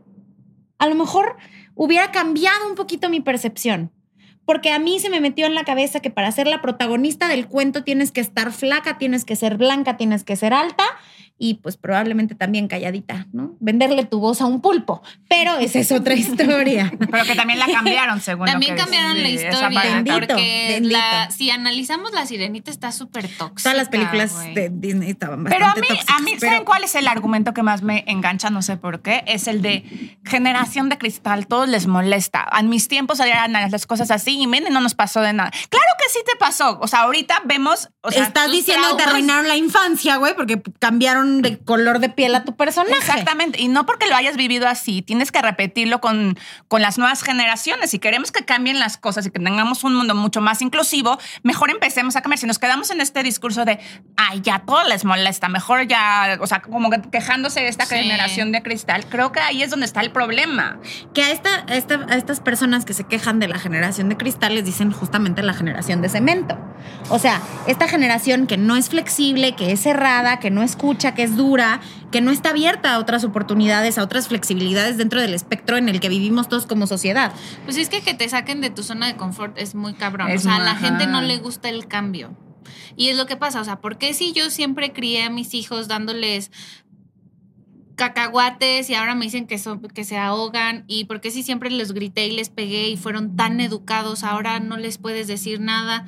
a 0.79 0.87
lo 0.87 0.95
mejor 0.95 1.37
hubiera 1.75 2.11
cambiado 2.11 2.67
un 2.67 2.75
poquito 2.75 3.09
mi 3.09 3.21
percepción. 3.21 3.91
Porque 4.45 4.71
a 4.71 4.77
mí 4.77 4.99
se 4.99 5.09
me 5.09 5.21
metió 5.21 5.47
en 5.47 5.55
la 5.55 5.63
cabeza 5.63 6.01
que 6.01 6.11
para 6.11 6.31
ser 6.31 6.45
la 6.45 6.61
protagonista 6.61 7.27
del 7.27 7.47
cuento 7.47 7.83
tienes 7.83 8.11
que 8.11 8.21
estar 8.21 8.51
flaca, 8.51 8.99
tienes 8.99 9.25
que 9.25 9.35
ser 9.35 9.57
blanca, 9.57 9.97
tienes 9.97 10.23
que 10.23 10.35
ser 10.35 10.53
alta 10.53 10.83
y 11.37 11.55
pues 11.55 11.75
probablemente 11.77 12.33
también 12.35 12.67
calladita, 12.67 13.27
¿no? 13.33 13.55
Venderle 13.59 14.05
tu 14.05 14.19
voz 14.19 14.39
a 14.41 14.45
un 14.45 14.61
pulpo. 14.61 15.01
Pero 15.27 15.57
esa 15.57 15.79
es 15.79 15.91
otra 15.91 16.13
historia. 16.15 16.93
Pero 16.97 17.23
que 17.25 17.35
también 17.35 17.59
la 17.59 17.67
cambiaron, 17.67 18.21
según 18.21 18.45
lo 18.45 18.51
También 18.53 18.75
que 18.75 18.81
cambiaron 18.81 19.21
la 19.21 19.29
historia. 19.29 19.81
Bendito, 19.83 20.13
porque 20.15 20.67
bendito. 20.69 20.97
la- 20.97 21.29
si 21.31 21.49
analizamos 21.51 22.13
la 22.13 22.25
sirenita 22.25 22.71
está 22.71 22.91
súper 22.91 23.27
tóxica. 23.27 23.63
Todas 23.63 23.77
las 23.77 23.89
películas 23.89 24.33
de 24.53 24.69
Disney 24.73 25.09
estaban 25.11 25.43
Pero 25.43 25.65
a 25.65 25.69
bastante 25.69 25.81
mí, 25.81 25.87
tóxicas, 25.99 26.15
a 26.17 26.21
mí 26.23 26.31
pero- 26.39 26.51
¿saben 26.51 26.65
cuál 26.65 26.83
es 26.85 26.95
el 26.95 27.07
argumento 27.07 27.53
que 27.53 27.63
más 27.63 27.81
me 27.81 28.03
engancha? 28.07 28.49
No 28.49 28.61
sé 28.61 28.77
por 28.77 29.01
qué. 29.01 29.23
Es 29.27 29.47
el 29.47 29.61
de 29.61 30.17
generación 30.23 30.89
de 30.89 30.97
cristal. 30.97 31.47
Todos 31.47 31.67
les 31.67 31.87
molesta. 31.87 32.47
En 32.57 32.69
mis 32.69 32.87
tiempos 32.87 33.19
eran 33.19 33.51
las 33.53 33.85
cosas 33.87 34.09
así 34.11 34.39
y 34.39 34.47
miren, 34.47 34.73
no 34.73 34.79
nos 34.81 34.95
pasó 34.95 35.21
de 35.21 35.33
nada. 35.33 35.51
Claro 35.69 35.85
que 35.97 36.09
sí 36.11 36.19
te 36.25 36.35
pasó. 36.37 36.79
O 36.81 36.87
sea, 36.87 37.01
ahorita 37.01 37.41
vemos. 37.45 37.89
O 38.01 38.11
sea, 38.11 38.23
Estás 38.23 38.51
diciendo 38.51 38.87
que 38.91 39.03
te 39.03 39.09
arruinaron 39.09 39.47
la 39.47 39.55
infancia, 39.57 40.15
güey, 40.17 40.33
porque 40.35 40.61
cambiaron 40.79 41.24
de 41.41 41.57
color 41.59 41.99
de 41.99 42.09
piel 42.09 42.33
a 42.35 42.43
tu 42.43 42.55
personaje. 42.55 42.95
Exactamente. 42.97 43.61
Y 43.61 43.67
no 43.67 43.85
porque 43.85 44.07
lo 44.07 44.15
hayas 44.15 44.37
vivido 44.37 44.67
así, 44.67 45.01
tienes 45.01 45.31
que 45.31 45.41
repetirlo 45.41 46.01
con, 46.01 46.37
con 46.67 46.81
las 46.81 46.97
nuevas 46.97 47.23
generaciones. 47.23 47.91
Si 47.91 47.99
queremos 47.99 48.31
que 48.31 48.45
cambien 48.45 48.79
las 48.79 48.97
cosas 48.97 49.25
y 49.25 49.31
que 49.31 49.39
tengamos 49.39 49.83
un 49.83 49.95
mundo 49.95 50.15
mucho 50.15 50.41
más 50.41 50.61
inclusivo, 50.61 51.17
mejor 51.43 51.69
empecemos 51.69 52.15
a 52.15 52.21
cambiar. 52.21 52.39
Si 52.39 52.47
nos 52.47 52.59
quedamos 52.59 52.91
en 52.91 53.01
este 53.01 53.23
discurso 53.23 53.65
de, 53.65 53.79
ay, 54.17 54.41
ya 54.41 54.59
todo 54.65 54.83
les 54.87 55.05
molesta, 55.05 55.49
mejor 55.49 55.87
ya, 55.87 56.37
o 56.39 56.47
sea, 56.47 56.61
como 56.61 56.89
que 56.89 57.01
quejándose 57.11 57.61
de 57.61 57.67
esta 57.67 57.85
Sí. 57.85 57.95
generación 57.95 58.51
de 58.51 58.63
cristal, 58.63 59.05
creo 59.09 59.31
que 59.31 59.39
ahí 59.39 59.61
es 59.63 59.69
donde 59.69 59.85
está 59.85 60.01
el 60.01 60.11
problema. 60.11 60.79
Que 61.13 61.23
a, 61.23 61.31
esta, 61.31 61.65
a, 61.67 61.75
esta- 61.75 62.05
a 62.09 62.15
estas 62.15 62.39
personas 62.39 62.85
que 62.85 62.93
se 62.93 63.03
quejan 63.05 63.39
de 63.39 63.47
la 63.47 63.59
generación 63.59 64.09
de 64.09 64.17
cristal 64.17 64.55
les 64.55 64.65
dicen 64.65 64.91
justamente 64.91 65.43
la 65.43 65.53
generación 65.53 66.01
de 66.01 66.09
cemento. 66.09 66.57
O 67.09 67.19
sea, 67.19 67.41
esta 67.67 67.87
generación 67.87 68.47
que 68.47 68.57
no 68.57 68.75
es 68.75 68.89
flexible, 68.89 69.55
que 69.55 69.71
es 69.71 69.81
cerrada, 69.81 70.39
que 70.39 70.49
no 70.49 70.63
escucha, 70.63 71.13
que 71.13 71.23
es 71.23 71.35
dura, 71.35 71.79
que 72.11 72.21
no 72.21 72.31
está 72.31 72.49
abierta 72.49 72.93
a 72.93 72.99
otras 72.99 73.23
oportunidades, 73.23 73.97
a 73.97 74.03
otras 74.03 74.27
flexibilidades 74.27 74.97
dentro 74.97 75.21
del 75.21 75.33
espectro 75.33 75.77
en 75.77 75.89
el 75.89 75.99
que 75.99 76.09
vivimos 76.09 76.49
todos 76.49 76.65
como 76.65 76.87
sociedad. 76.87 77.31
Pues 77.65 77.77
es 77.77 77.89
que 77.89 78.01
que 78.01 78.13
te 78.13 78.27
saquen 78.29 78.61
de 78.61 78.69
tu 78.69 78.83
zona 78.83 79.07
de 79.07 79.15
confort 79.15 79.57
es 79.57 79.75
muy 79.75 79.93
cabrón. 79.93 80.29
Es 80.29 80.41
o 80.41 80.43
sea, 80.45 80.57
a 80.57 80.59
la 80.59 80.75
gente 80.75 81.07
no 81.07 81.21
le 81.21 81.37
gusta 81.37 81.69
el 81.69 81.87
cambio. 81.87 82.35
Y 82.95 83.09
es 83.09 83.17
lo 83.17 83.25
que 83.25 83.35
pasa. 83.35 83.61
O 83.61 83.63
sea, 83.63 83.81
¿por 83.81 83.97
qué 83.97 84.13
si 84.13 84.33
yo 84.33 84.49
siempre 84.49 84.93
crié 84.93 85.23
a 85.23 85.29
mis 85.29 85.53
hijos 85.53 85.87
dándoles 85.87 86.51
cacahuates 87.95 88.89
y 88.89 88.95
ahora 88.95 89.15
me 89.15 89.25
dicen 89.25 89.47
que, 89.47 89.57
son, 89.57 89.81
que 89.81 90.03
se 90.03 90.17
ahogan? 90.17 90.85
¿Y 90.87 91.05
por 91.05 91.21
qué 91.21 91.31
si 91.31 91.43
siempre 91.43 91.69
les 91.69 91.91
grité 91.91 92.27
y 92.27 92.31
les 92.31 92.49
pegué 92.49 92.89
y 92.89 92.97
fueron 92.97 93.35
tan 93.35 93.59
educados, 93.59 94.23
ahora 94.23 94.59
no 94.59 94.77
les 94.77 94.97
puedes 94.97 95.27
decir 95.27 95.59
nada? 95.59 96.05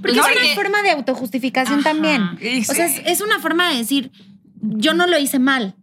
Porque 0.00 0.16
No, 0.16 0.22
es 0.26 0.32
una 0.32 0.34
porque- 0.40 0.54
forma 0.54 0.82
de 0.82 0.90
autojustificación 0.90 1.80
Ajá. 1.80 1.90
también. 1.90 2.22
O 2.68 2.74
sea, 2.74 2.86
es, 2.86 3.02
es 3.06 3.20
una 3.20 3.38
forma 3.40 3.70
de 3.70 3.76
decir, 3.78 4.10
yo 4.60 4.94
no 4.94 5.06
lo 5.06 5.18
hice 5.18 5.38
mal. 5.38 5.74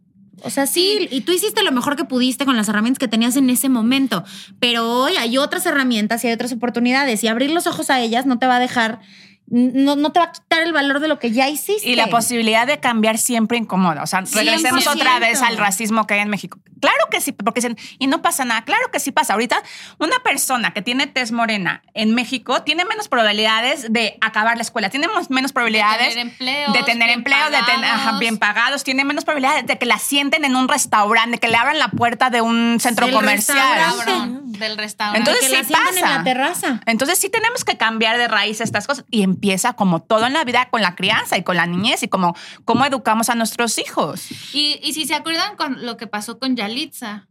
O 0.42 0.50
sea, 0.50 0.68
sí, 0.68 1.08
y 1.12 1.22
tú 1.22 1.32
hiciste 1.32 1.64
lo 1.64 1.72
mejor 1.72 1.96
que 1.96 2.04
pudiste 2.04 2.46
con 2.46 2.56
las 2.58 2.68
herramientas 2.68 3.00
que 3.00 3.08
tenías 3.08 3.36
en 3.38 3.50
ese 3.50 3.70
momento, 3.70 4.24
pero 4.60 5.04
hoy 5.04 5.14
hay 5.18 5.38
otras 5.38 5.66
herramientas 5.66 6.24
y 6.24 6.28
hay 6.28 6.34
otras 6.34 6.52
oportunidades 6.52 7.24
y 7.24 7.28
abrir 7.28 7.52
los 7.52 7.68
ojos 7.68 7.90
a 7.90 8.02
ellas 8.02 8.26
no 8.26 8.38
te 8.38 8.46
va 8.46 8.58
a 8.58 8.60
dejar 8.60 9.00
no, 9.48 9.96
no, 9.96 10.12
te 10.12 10.20
va 10.20 10.26
a 10.26 10.32
quitar 10.32 10.64
el 10.64 10.74
valor 10.74 11.00
de 11.00 11.08
lo 11.08 11.20
que 11.20 11.32
ya 11.32 11.48
hiciste. 11.48 11.88
Y 11.88 11.96
la 11.96 12.08
posibilidad 12.08 12.66
de 12.66 12.80
cambiar 12.80 13.20
siempre 13.20 13.60
incomoda. 13.60 14.02
O 14.02 14.08
sea, 14.08 14.22
regresemos 14.22 14.88
otra 14.88 15.20
vez 15.20 15.42
al 15.44 15.58
racismo 15.58 16.08
que 16.08 16.16
hay 16.16 16.22
en 16.22 16.30
México. 16.30 16.60
Claro 16.80 16.98
que 17.10 17.22
sí, 17.22 17.32
porque 17.32 17.62
dicen, 17.62 17.78
y 18.00 18.08
no 18.08 18.22
pasa 18.22 18.46
nada. 18.46 18.64
Claro 18.64 18.92
que 18.92 19.00
sí 19.00 19.12
pasa. 19.12 19.34
Ahorita, 19.34 19.62
una 19.98 20.20
persona 20.20 20.74
que 20.74 20.82
tiene 20.82 21.08
tez 21.08 21.32
morena 21.32 21.84
en 21.94 22.14
México 22.14 22.64
tiene 22.64 22.86
menos 22.86 23.08
probabilidades 23.08 23.92
de 23.92 24.18
acabar 24.22 24.58
la 24.58 24.64
escuela, 24.64 24.90
tiene 24.90 25.08
menos 25.30 25.54
probabilidades 25.54 26.08
de 26.08 26.14
tener 26.14 26.28
empleo, 26.28 26.72
de 26.72 26.84
tener, 26.84 27.10
empleo, 27.10 27.50
de 27.50 27.64
tener 27.64 27.92
bien 28.20 28.38
pagados, 28.38 28.84
tiene 28.84 29.06
menos 29.06 29.24
probabilidades 29.24 29.66
de 29.66 29.78
que 29.78 29.86
la 29.86 30.00
sienten 30.00 30.46
en 30.46 30.56
un 30.56 30.68
restaurante, 30.68 31.32
de 31.32 31.38
que 31.40 31.48
le 31.48 31.58
abran 31.58 31.80
la 31.80 31.90
puerta 31.90 32.30
de 32.30 32.42
un 32.42 32.78
centro 32.80 33.10
comercial. 33.12 33.58
del 34.46 34.78
restaurante. 34.78 35.20
Entonces 35.20 35.50
que 35.50 35.64
sí 35.64 35.74
pasa. 35.74 36.00
en 36.00 36.18
la 36.18 36.24
terraza. 36.24 36.82
Entonces 36.86 37.18
sí 37.18 37.30
tenemos 37.30 37.64
que 37.64 37.78
cambiar 37.78 38.18
de 38.18 38.28
raíz 38.28 38.62
estas 38.62 38.88
cosas 38.88 39.06
y 39.10 39.24
empieza 39.24 39.74
como 39.74 40.02
todo 40.02 40.26
en 40.26 40.34
la 40.34 40.44
vida 40.44 40.70
con 40.70 40.82
la 40.82 40.96
crianza 40.96 41.38
y 41.38 41.44
con 41.44 41.58
la 41.58 41.66
niñez 41.66 42.04
y 42.04 42.08
como 42.08 42.36
cómo 42.64 42.86
educamos 42.86 43.30
a 43.30 43.36
nuestros 43.36 43.78
hijos. 43.78 44.28
Y, 44.54 44.80
y 44.84 44.94
si 44.94 45.06
se 45.06 45.16
acuerdan 45.16 45.56
con 45.56 45.86
lo 45.86 45.98
que 45.98 46.08
pasó 46.08 46.40
con 46.40 46.56
Yalitza. 46.68 47.28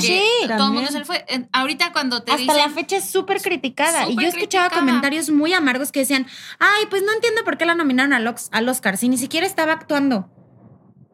Sí, 0.00 0.20
todo 0.48 0.66
el 0.68 0.72
mundo 0.72 0.90
se 0.90 0.98
le 0.98 1.04
fue. 1.04 1.24
Ahorita 1.52 1.92
cuando 1.92 2.22
te 2.24 2.32
Hasta 2.32 2.54
la 2.54 2.68
fecha 2.68 2.96
es 2.96 3.08
súper 3.08 3.40
criticada. 3.40 4.08
y 4.08 4.16
yo 4.16 4.26
escuchaba 4.26 4.70
comentarios 4.70 5.30
muy 5.30 5.52
amargos 5.52 5.92
que 5.92 6.00
decían, 6.00 6.26
ay, 6.58 6.86
pues 6.90 7.02
no 7.02 7.12
entiendo 7.12 7.44
por 7.44 7.58
qué 7.58 7.64
la 7.64 7.74
nominaron 7.76 8.12
al, 8.12 8.34
al 8.50 8.68
Oscar 8.68 8.96
si 8.96 9.08
ni 9.08 9.18
siquiera 9.18 9.46
estaba 9.46 9.72
actuando. 9.72 10.28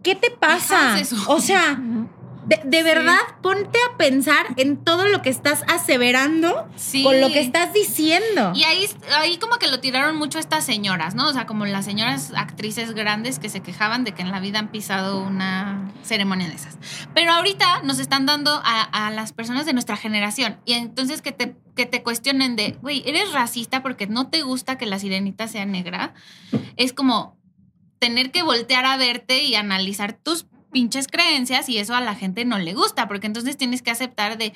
¿Qué 0.02 0.14
te 0.14 0.30
pasa? 0.30 0.96
O 1.26 1.40
sea, 1.40 1.78
de, 2.48 2.82
verdad, 2.82 3.18
ponte 3.42 3.78
a 3.78 3.96
pensar 3.96 4.46
en 4.56 4.82
todo 4.82 5.06
lo 5.06 5.20
que 5.20 5.28
estás 5.28 5.62
aseverando 5.68 6.68
con 7.02 7.20
lo 7.20 7.28
que 7.28 7.40
estás 7.40 7.72
diciendo. 7.72 8.52
Y 8.54 8.64
ahí, 8.64 8.86
ahí 9.16 9.36
como 9.36 9.56
que 9.56 9.68
lo 9.68 9.80
tiraron 9.80 10.16
mucho 10.16 10.38
estas 10.38 10.64
señoras, 10.64 11.14
¿no? 11.14 11.28
O 11.28 11.32
sea, 11.32 11.46
como 11.46 11.66
las 11.66 11.84
señoras 11.84 12.32
actrices 12.34 12.94
grandes 12.94 13.38
que 13.38 13.48
se 13.48 13.60
quejaban 13.60 14.04
de 14.04 14.12
que 14.12 14.22
en 14.22 14.30
la 14.30 14.40
vida 14.40 14.58
han 14.58 14.68
pisado 14.68 15.20
una 15.20 15.92
ceremonia 16.02 16.48
de 16.48 16.54
esas. 16.54 16.78
Pero 17.14 17.32
ahorita 17.32 17.82
nos 17.82 17.98
están 17.98 18.24
dando 18.24 18.62
a, 18.64 19.10
las 19.10 19.32
personas 19.32 19.66
de 19.66 19.72
nuestra 19.72 19.96
generación. 19.96 20.58
Y 20.64 20.72
entonces 20.72 21.22
que 21.22 21.32
te, 21.32 21.56
que 21.76 21.86
te 21.86 22.02
cuestionen 22.02 22.56
de, 22.56 22.78
güey, 22.80 23.02
¿eres 23.06 23.32
racista 23.32 23.82
porque 23.82 24.06
no 24.06 24.28
te 24.28 24.42
gusta 24.42 24.78
que 24.78 24.86
la 24.86 24.98
sirenita 24.98 25.48
sea 25.48 25.66
negra? 25.66 26.14
Es 26.76 26.92
como 26.92 27.38
tener 27.98 28.30
que 28.30 28.42
voltear 28.42 28.84
a 28.84 28.96
verte 28.96 29.42
y 29.42 29.54
analizar 29.54 30.12
tus 30.12 30.46
pinches 30.70 31.06
creencias 31.06 31.68
y 31.68 31.78
eso 31.78 31.94
a 31.94 32.00
la 32.00 32.14
gente 32.14 32.44
no 32.44 32.58
le 32.58 32.74
gusta, 32.74 33.08
porque 33.08 33.26
entonces 33.26 33.56
tienes 33.56 33.82
que 33.82 33.90
aceptar 33.90 34.38
de, 34.38 34.52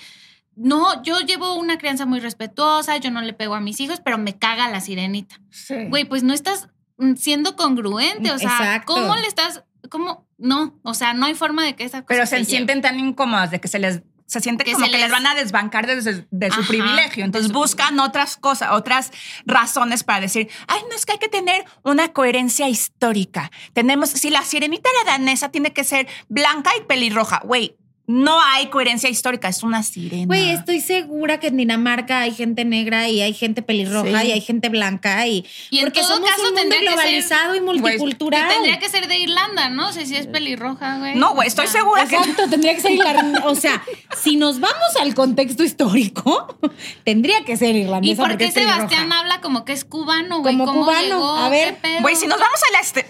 no, 0.54 1.02
yo 1.02 1.20
llevo 1.20 1.54
una 1.54 1.78
crianza 1.78 2.06
muy 2.06 2.20
respetuosa, 2.20 2.96
yo 2.98 3.10
no 3.10 3.22
le 3.22 3.32
pego 3.32 3.54
a 3.54 3.60
mis 3.60 3.80
hijos, 3.80 4.00
pero 4.04 4.18
me 4.18 4.38
caga 4.38 4.68
la 4.68 4.80
sirenita. 4.80 5.40
Güey, 5.88 6.04
pues 6.04 6.22
no 6.22 6.34
estás 6.34 6.68
siendo 7.16 7.56
congruente, 7.56 8.30
o 8.30 8.38
sea, 8.38 8.82
¿cómo 8.86 9.16
le 9.16 9.26
estás, 9.26 9.64
cómo? 9.88 10.28
No, 10.38 10.78
o 10.82 10.94
sea, 10.94 11.14
no 11.14 11.26
hay 11.26 11.34
forma 11.34 11.64
de 11.64 11.74
que 11.74 11.84
esa 11.84 12.02
cosa 12.02 12.06
Pero 12.08 12.26
se, 12.26 12.44
sienten 12.44 12.82
tan 12.82 12.98
incómodas 12.98 13.50
de 13.50 13.60
que 13.60 13.68
se 13.68 13.78
les 13.78 14.02
se 14.26 14.40
siente 14.40 14.64
que 14.64 14.72
como 14.72 14.86
que 14.86 14.98
les... 14.98 15.10
van 15.10 15.26
a 15.26 15.34
desbancar 15.34 15.86
desde 15.86 16.26
de 16.30 16.50
su 16.50 16.66
privilegio. 16.66 17.24
Entonces 17.24 17.52
buscan 17.52 17.98
otras 18.00 18.36
cosas, 18.36 18.70
otras 18.72 19.10
razones 19.44 20.04
para 20.04 20.20
decir, 20.20 20.48
ay, 20.68 20.80
no 20.88 20.96
es 20.96 21.06
que 21.06 21.12
hay 21.12 21.18
que 21.18 21.28
tener 21.28 21.64
una 21.82 22.12
coherencia 22.12 22.68
histórica. 22.68 23.50
Tenemos, 23.72 24.10
si 24.10 24.30
la 24.30 24.42
sirenita 24.42 24.88
era 25.02 25.12
danesa, 25.12 25.50
tiene 25.50 25.72
que 25.72 25.84
ser 25.84 26.06
blanca 26.28 26.70
y 26.78 26.84
pelirroja. 26.84 27.40
Güey, 27.44 27.76
no 28.06 28.40
hay 28.42 28.66
coherencia 28.66 29.08
histórica, 29.08 29.48
es 29.48 29.62
una 29.62 29.82
sirena. 29.84 30.26
Güey, 30.26 30.50
estoy 30.50 30.80
segura 30.80 31.38
que 31.38 31.46
en 31.46 31.56
Dinamarca 31.56 32.20
hay 32.20 32.32
gente 32.32 32.64
negra 32.64 33.08
y 33.08 33.20
hay 33.20 33.32
gente 33.32 33.62
pelirroja 33.62 34.24
y 34.24 34.32
hay 34.32 34.40
gente 34.40 34.68
blanca 34.70 35.24
y, 35.28 35.46
y 35.70 35.78
en 35.78 35.84
porque 35.84 36.00
todo 36.00 36.14
somos 36.14 36.30
caso 36.30 36.48
un 36.48 36.54
mundo 36.54 36.76
globalizado 36.80 37.54
y 37.54 37.60
multicultural. 37.60 38.48
tendría 38.48 38.80
que 38.80 38.88
ser 38.88 39.06
de 39.06 39.18
Irlanda, 39.18 39.68
¿no? 39.68 39.88
O 39.88 39.92
sea, 39.92 40.04
si 40.04 40.16
es 40.16 40.26
pelirroja, 40.26 40.98
güey. 40.98 41.14
No, 41.14 41.34
güey, 41.34 41.46
estoy 41.46 41.68
segura 41.68 42.06
que 42.06 42.16
Exacto, 42.16 42.48
tendría 42.50 42.74
que 42.74 42.80
ser 42.80 42.92
irlandesa. 42.92 43.22
O 43.52 43.54
sea, 43.54 43.82
si 44.20 44.36
nos 44.36 44.60
vamos 44.60 44.96
al 45.00 45.14
contexto 45.14 45.62
histórico, 45.62 46.58
tendría 47.04 47.44
que 47.44 47.56
ser 47.56 47.76
irlandesa. 47.76 48.22
¿Y 48.22 48.26
por 48.26 48.36
qué 48.36 48.50
Sebastián 48.50 49.12
habla 49.12 49.40
como 49.40 49.64
que 49.64 49.72
es 49.72 49.84
cubano, 49.84 50.40
güey? 50.40 50.56
Como 50.56 50.72
cubano. 50.72 51.36
a 51.36 51.48
ver, 51.48 51.78
güey, 52.00 52.16
si 52.16 52.26
nos 52.26 52.38
vamos 52.38 52.60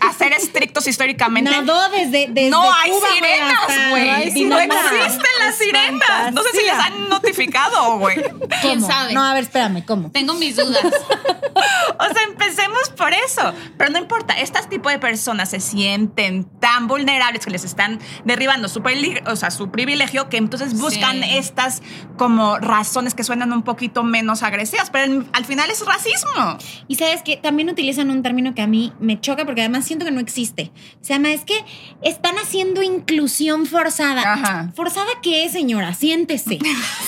a, 0.00 0.12
ser 0.12 0.32
estrictos 0.32 0.86
históricamente. 0.86 1.50
Nadó 1.50 1.88
desde, 1.90 2.28
desde 2.28 2.50
No 2.50 2.62
hay 2.72 2.92
sirenas, 2.92 3.90
güey 3.90 4.81
existen 4.82 5.30
las 5.38 5.56
sirenas. 5.56 6.32
No 6.32 6.42
sé 6.42 6.48
si 6.52 6.64
les 6.64 6.72
han 6.72 7.08
notificado, 7.08 7.98
güey. 7.98 8.22
¿Quién 8.60 8.82
sabe? 8.82 9.12
No, 9.12 9.24
a 9.24 9.34
ver, 9.34 9.44
espérame, 9.44 9.84
¿cómo? 9.84 10.10
Tengo 10.10 10.34
mis 10.34 10.56
dudas. 10.56 10.84
o 10.84 12.14
sea, 12.14 12.22
empecemos 12.28 12.90
por 12.96 13.12
eso. 13.12 13.52
Pero 13.76 13.90
no 13.90 13.98
importa, 13.98 14.34
este 14.34 14.60
tipo 14.68 14.88
de 14.88 14.98
personas 14.98 15.50
se 15.50 15.60
sienten 15.60 16.44
tan 16.60 16.86
vulnerables 16.86 17.44
que 17.44 17.50
les 17.50 17.64
están 17.64 18.00
derribando 18.24 18.68
su, 18.68 18.82
o 19.26 19.36
sea, 19.36 19.50
su 19.50 19.70
privilegio 19.70 20.28
que 20.28 20.36
entonces 20.36 20.78
buscan 20.78 21.22
estas 21.22 21.82
como 22.16 22.58
razones 22.58 23.14
que 23.14 23.24
suenan 23.24 23.52
un 23.52 23.62
poquito 23.62 24.02
menos 24.04 24.42
agresivas, 24.42 24.90
pero 24.90 25.24
al 25.32 25.44
final 25.44 25.70
es 25.70 25.84
racismo. 25.84 26.58
Y 26.88 26.96
sabes 26.96 27.22
que 27.22 27.36
también 27.36 27.68
utilizan 27.70 28.10
un 28.10 28.22
término 28.22 28.54
que 28.54 28.62
a 28.62 28.66
mí 28.66 28.92
me 29.00 29.20
choca 29.20 29.44
porque 29.44 29.62
además 29.62 29.84
siento 29.84 30.04
que 30.04 30.10
no 30.10 30.20
existe. 30.20 30.72
Se 31.00 31.14
llama, 31.14 31.32
es 31.32 31.44
que 31.44 31.64
están 32.02 32.36
haciendo 32.36 32.82
inclusión 32.82 33.66
forzada. 33.66 34.32
Ajá. 34.32 34.71
¿Forzada 34.74 35.10
qué 35.22 35.44
es, 35.44 35.52
señora? 35.52 35.94
Siéntese, 35.94 36.58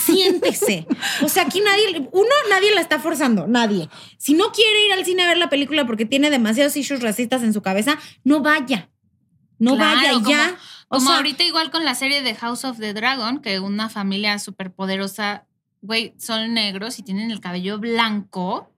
siéntese. 0.05 0.87
O 1.23 1.29
sea, 1.29 1.45
aquí 1.45 1.61
nadie, 1.61 2.09
uno, 2.13 2.31
nadie 2.51 2.75
la 2.75 2.81
está 2.81 2.99
forzando, 2.99 3.47
nadie. 3.47 3.89
Si 4.19 4.35
no 4.35 4.53
quiere 4.53 4.87
ir 4.87 4.93
al 4.93 5.05
cine 5.05 5.23
a 5.23 5.29
ver 5.29 5.39
la 5.39 5.49
película 5.49 5.87
porque 5.87 6.05
tiene 6.05 6.31
demasiados 6.31 6.77
issues 6.77 7.03
racistas 7.03 7.43
en 7.43 7.53
su 7.53 7.63
cabeza, 7.63 7.99
no 8.25 8.41
vaya. 8.41 8.91
No 9.59 9.77
vaya 9.77 10.13
y 10.13 10.23
ya. 10.23 10.57
Como, 10.89 11.11
ahorita 11.11 11.43
igual 11.43 11.71
con 11.71 11.85
la 11.85 11.95
serie 11.95 12.23
de 12.23 12.35
House 12.35 12.65
of 12.65 12.79
the 12.79 12.93
Dragon, 12.93 13.41
que 13.41 13.59
una 13.61 13.89
familia 13.89 14.39
súper 14.39 14.73
poderosa, 14.73 15.47
güey, 15.81 16.15
son 16.19 16.55
negros 16.55 16.99
y 16.99 17.03
tienen 17.03 17.31
el 17.31 17.41
cabello 17.41 17.79
blanco. 17.79 18.71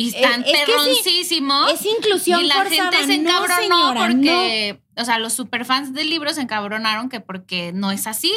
Y 0.00 0.14
están 0.14 0.44
perroncísimos. 0.44 1.72
Es, 1.72 1.84
inclusión 1.84 2.40
Y 2.40 2.46
la 2.46 2.64
gente 2.64 3.04
se 3.04 3.14
encabronó 3.14 3.94
no, 3.94 4.00
porque 4.00 4.80
o 4.96 5.04
sea, 5.04 5.18
los 5.18 5.32
superfans 5.32 5.92
del 5.92 6.10
libro 6.10 6.32
se 6.32 6.40
encabronaron 6.40 7.08
que 7.08 7.20
porque 7.20 7.72
no 7.72 7.90
es 7.90 8.06
así. 8.06 8.32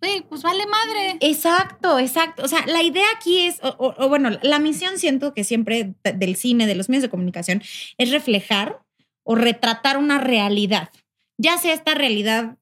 Güey, 0.00 0.22
pues 0.22 0.42
vale 0.42 0.66
madre. 0.66 1.16
Exacto, 1.20 1.98
exacto. 1.98 2.44
O 2.44 2.48
sea, 2.48 2.66
la 2.66 2.82
idea 2.82 3.06
aquí 3.16 3.40
es, 3.40 3.58
o, 3.62 4.08
bueno, 4.08 4.30
la 4.42 4.58
misión 4.58 4.98
siento 4.98 5.32
que 5.32 5.44
siempre 5.44 5.94
del 6.02 6.36
cine, 6.36 6.66
de 6.66 6.74
los 6.74 6.90
medios 6.90 7.02
de 7.02 7.10
comunicación, 7.10 7.62
es 7.96 8.10
reflejar 8.10 8.82
o 9.22 9.34
retratar 9.34 9.96
una 9.96 10.18
realidad. 10.18 10.90
Ya 11.38 11.56
sea 11.56 11.72
esta 11.72 11.94
realidad 11.94 12.58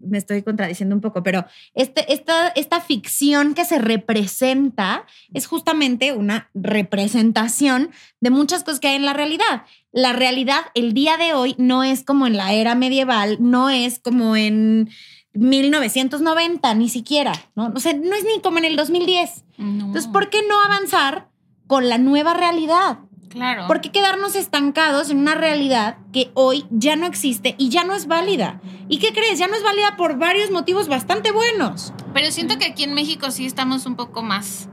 me 0.00 0.18
estoy 0.18 0.42
contradiciendo 0.42 0.94
un 0.94 1.00
poco, 1.00 1.22
pero 1.22 1.44
este, 1.74 2.12
esta, 2.12 2.48
esta 2.48 2.80
ficción 2.80 3.54
que 3.54 3.64
se 3.64 3.78
representa 3.78 5.06
es 5.32 5.46
justamente 5.46 6.12
una 6.12 6.50
representación 6.54 7.90
de 8.20 8.30
muchas 8.30 8.64
cosas 8.64 8.80
que 8.80 8.88
hay 8.88 8.96
en 8.96 9.04
la 9.04 9.12
realidad. 9.12 9.64
La 9.92 10.12
realidad 10.12 10.60
el 10.74 10.94
día 10.94 11.16
de 11.16 11.34
hoy 11.34 11.54
no 11.58 11.84
es 11.84 12.04
como 12.04 12.26
en 12.26 12.36
la 12.36 12.52
era 12.52 12.74
medieval, 12.74 13.38
no 13.40 13.70
es 13.70 13.98
como 13.98 14.36
en 14.36 14.90
1990, 15.34 16.74
ni 16.74 16.88
siquiera, 16.88 17.32
¿no? 17.54 17.72
O 17.74 17.80
sea, 17.80 17.92
no 17.92 18.14
es 18.14 18.24
ni 18.24 18.40
como 18.40 18.58
en 18.58 18.64
el 18.64 18.76
2010. 18.76 19.44
Entonces, 19.58 20.06
¿por 20.06 20.30
qué 20.30 20.40
no 20.48 20.60
avanzar 20.60 21.28
con 21.66 21.88
la 21.88 21.98
nueva 21.98 22.34
realidad? 22.34 23.00
Claro. 23.30 23.68
¿Por 23.68 23.80
qué 23.80 23.92
quedarnos 23.92 24.34
estancados 24.34 25.10
en 25.10 25.18
una 25.18 25.36
realidad 25.36 25.98
que 26.12 26.32
hoy 26.34 26.66
ya 26.70 26.96
no 26.96 27.06
existe 27.06 27.54
y 27.58 27.68
ya 27.68 27.84
no 27.84 27.94
es 27.94 28.08
válida? 28.08 28.60
¿Y 28.88 28.98
qué 28.98 29.12
crees? 29.12 29.38
Ya 29.38 29.46
no 29.46 29.54
es 29.54 29.62
válida 29.62 29.96
por 29.96 30.18
varios 30.18 30.50
motivos 30.50 30.88
bastante 30.88 31.30
buenos. 31.30 31.92
Pero 32.12 32.32
siento 32.32 32.58
que 32.58 32.66
aquí 32.66 32.82
en 32.82 32.92
México 32.92 33.30
sí 33.30 33.46
estamos 33.46 33.86
un 33.86 33.94
poco 33.94 34.22
más 34.22 34.68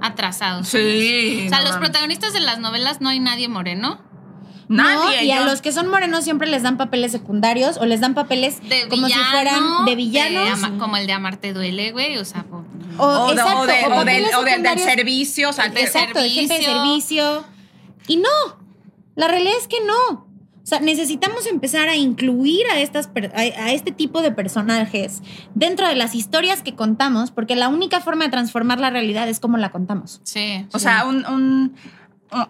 atrasados. 0.00 0.68
Sí. 0.68 1.44
O 1.46 1.48
sea, 1.50 1.60
los 1.60 1.76
protagonistas 1.76 2.32
de 2.32 2.40
las 2.40 2.58
novelas 2.58 3.02
no 3.02 3.10
hay 3.10 3.20
nadie 3.20 3.46
moreno. 3.48 4.00
Nadie. 4.68 5.24
y 5.24 5.30
a 5.30 5.44
los 5.44 5.62
que 5.62 5.72
son 5.72 5.88
morenos 5.88 6.24
siempre 6.24 6.48
les 6.48 6.62
dan 6.62 6.76
papeles 6.76 7.12
secundarios 7.12 7.78
o 7.78 7.86
les 7.86 8.00
dan 8.00 8.14
papeles 8.14 8.58
como 8.90 9.06
si 9.06 9.14
fueran 9.14 9.84
de 9.84 9.94
villanos. 9.96 10.60
como 10.78 10.96
el 10.96 11.06
de 11.06 11.12
Amarte 11.12 11.52
duele, 11.52 11.92
güey. 11.92 12.16
O 12.16 12.24
sea, 12.24 12.46
o, 12.98 13.34
del, 14.04 14.78
servicio. 14.78 15.50
O 15.50 15.52
sea, 15.52 15.66
exacto, 15.66 16.20
de 16.20 16.30
gente 16.30 16.54
de 16.54 16.62
servicio. 16.64 17.44
Y 18.08 18.16
no, 18.16 18.58
la 19.14 19.28
realidad 19.28 19.54
es 19.58 19.68
que 19.68 19.78
no. 19.84 20.26
O 20.62 20.66
sea, 20.68 20.80
necesitamos 20.80 21.46
empezar 21.46 21.88
a 21.88 21.96
incluir 21.96 22.66
a, 22.70 22.78
estas, 22.80 23.08
a, 23.34 23.72
este 23.72 23.90
tipo 23.90 24.20
de 24.20 24.32
personajes 24.32 25.22
dentro 25.54 25.88
de 25.88 25.94
las 25.94 26.14
historias 26.14 26.62
que 26.62 26.74
contamos, 26.74 27.30
porque 27.30 27.56
la 27.56 27.68
única 27.68 28.00
forma 28.00 28.24
de 28.24 28.30
transformar 28.30 28.78
la 28.78 28.90
realidad 28.90 29.28
es 29.30 29.40
como 29.40 29.56
la 29.56 29.70
contamos. 29.70 30.20
Sí. 30.24 30.66
O 30.74 30.78
sea, 30.78 31.06
un, 31.06 31.24
un, 31.24 31.74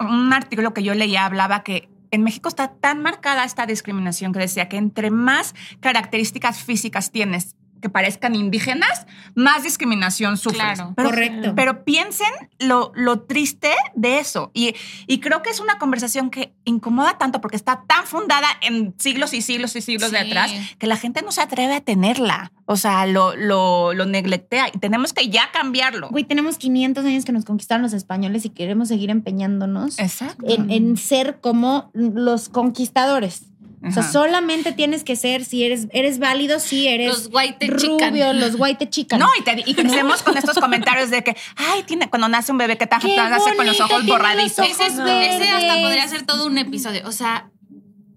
un 0.01 0.33
artículo 0.33 0.75
que 0.75 0.83
yo 0.83 0.95
leía 0.95 1.27
hablaba 1.27 1.63
que 1.63 1.89
en 2.11 2.23
México 2.23 2.49
está 2.49 2.73
tan 2.73 3.03
marcada 3.03 3.45
esta 3.45 3.67
discriminación 3.67 4.33
que 4.33 4.41
decía 4.41 4.69
que 4.69 4.79
entre 4.79 5.11
más 5.11 5.55
características 5.81 6.63
físicas 6.63 7.11
tienes 7.11 7.55
que 7.81 7.89
parezcan 7.89 8.35
indígenas, 8.35 9.07
más 9.35 9.63
discriminación 9.63 10.37
sufres. 10.37 10.63
Claro. 10.63 10.93
Pero, 10.97 11.09
Correcto. 11.11 11.53
Pero 11.55 11.85
piensen 11.85 12.29
lo, 12.59 12.93
lo 12.95 13.21
triste 13.21 13.73
de 13.95 14.19
eso. 14.19 14.51
Y, 14.55 14.75
y 15.07 15.21
creo 15.21 15.43
que 15.43 15.51
es 15.51 15.61
una 15.61 15.79
conversación 15.79 16.31
que 16.31 16.53
incomoda 16.65 17.19
tanto 17.19 17.41
porque 17.41 17.57
está 17.57 17.85
tan 17.87 18.05
fundada 18.07 18.49
en 18.63 18.95
siglos 18.99 19.35
y 19.35 19.43
siglos 19.43 19.77
y 19.77 19.81
siglos 19.81 20.11
de 20.11 20.19
atrás 20.19 20.53
que 20.79 20.87
la 20.87 20.97
gente 20.97 21.23
no 21.23 21.33
se 21.33 21.41
atreve 21.41 21.75
a 21.75 21.81
tenerla. 21.81 22.53
O 22.67 22.77
sea, 22.77 23.07
lo, 23.07 23.35
lo, 23.35 23.95
lo 23.95 24.05
neglectea 24.05 24.69
y 24.73 24.79
tenemos 24.79 25.13
que 25.13 25.29
ya 25.29 25.51
cambiarlo. 25.53 26.11
Güey, 26.11 26.25
tenemos 26.25 26.59
500 26.59 27.05
años 27.05 27.25
que 27.25 27.33
nos 27.33 27.45
conquistaron 27.45 27.83
los 27.83 27.95
españoles 27.95 28.45
y 28.45 28.51
queremos 28.51 28.89
seguir 28.89 29.11
empeñándonos 29.11 29.99
Exacto. 29.99 30.45
en, 30.47 30.71
en 30.71 30.97
ser 30.97 31.41
como 31.41 31.91
los 31.95 32.49
conquistadores. 32.49 33.45
O 33.89 33.93
sea, 33.93 34.03
Ajá. 34.03 34.13
solamente 34.13 34.73
tienes 34.73 35.05
que 35.05 35.17
ser, 35.17 35.45
si 35.45 35.65
eres, 35.65 35.89
eres 35.93 36.19
válido, 36.19 36.61
si 36.61 36.87
eres 36.89 37.09
Los 37.09 37.31
white 37.33 37.77
chican. 37.77 38.11
rubio, 38.11 38.33
los 38.33 38.55
white 38.59 38.89
chican. 38.91 39.19
No, 39.21 39.29
y, 39.39 39.43
te- 39.43 39.63
y 39.67 39.75
crecemos 39.75 40.23
con 40.23 40.37
estos 40.37 40.59
comentarios 40.59 41.11
de 41.11 41.23
que, 41.25 41.37
ay, 41.57 41.83
tiene, 41.85 42.09
cuando 42.11 42.29
nace 42.29 42.53
un 42.53 42.59
bebé 42.59 42.77
que 42.79 42.87
tan 42.87 43.01
Qué 43.01 43.17
nace 43.17 43.55
con 43.57 43.67
los 43.67 43.81
ojos 43.81 43.97
tiene 44.03 44.11
borradizos. 44.13 44.59
los 44.59 44.69
Ese, 44.69 44.83
ojos 44.85 44.93
es- 44.99 45.05
verdes. 45.05 45.35
ese 45.41 45.51
hasta 45.51 45.75
podría 45.81 46.09
ser 46.09 46.23
todo 46.27 46.47
un 46.47 46.59
episodio. 46.59 47.03
O 47.07 47.13
sea, 47.13 47.51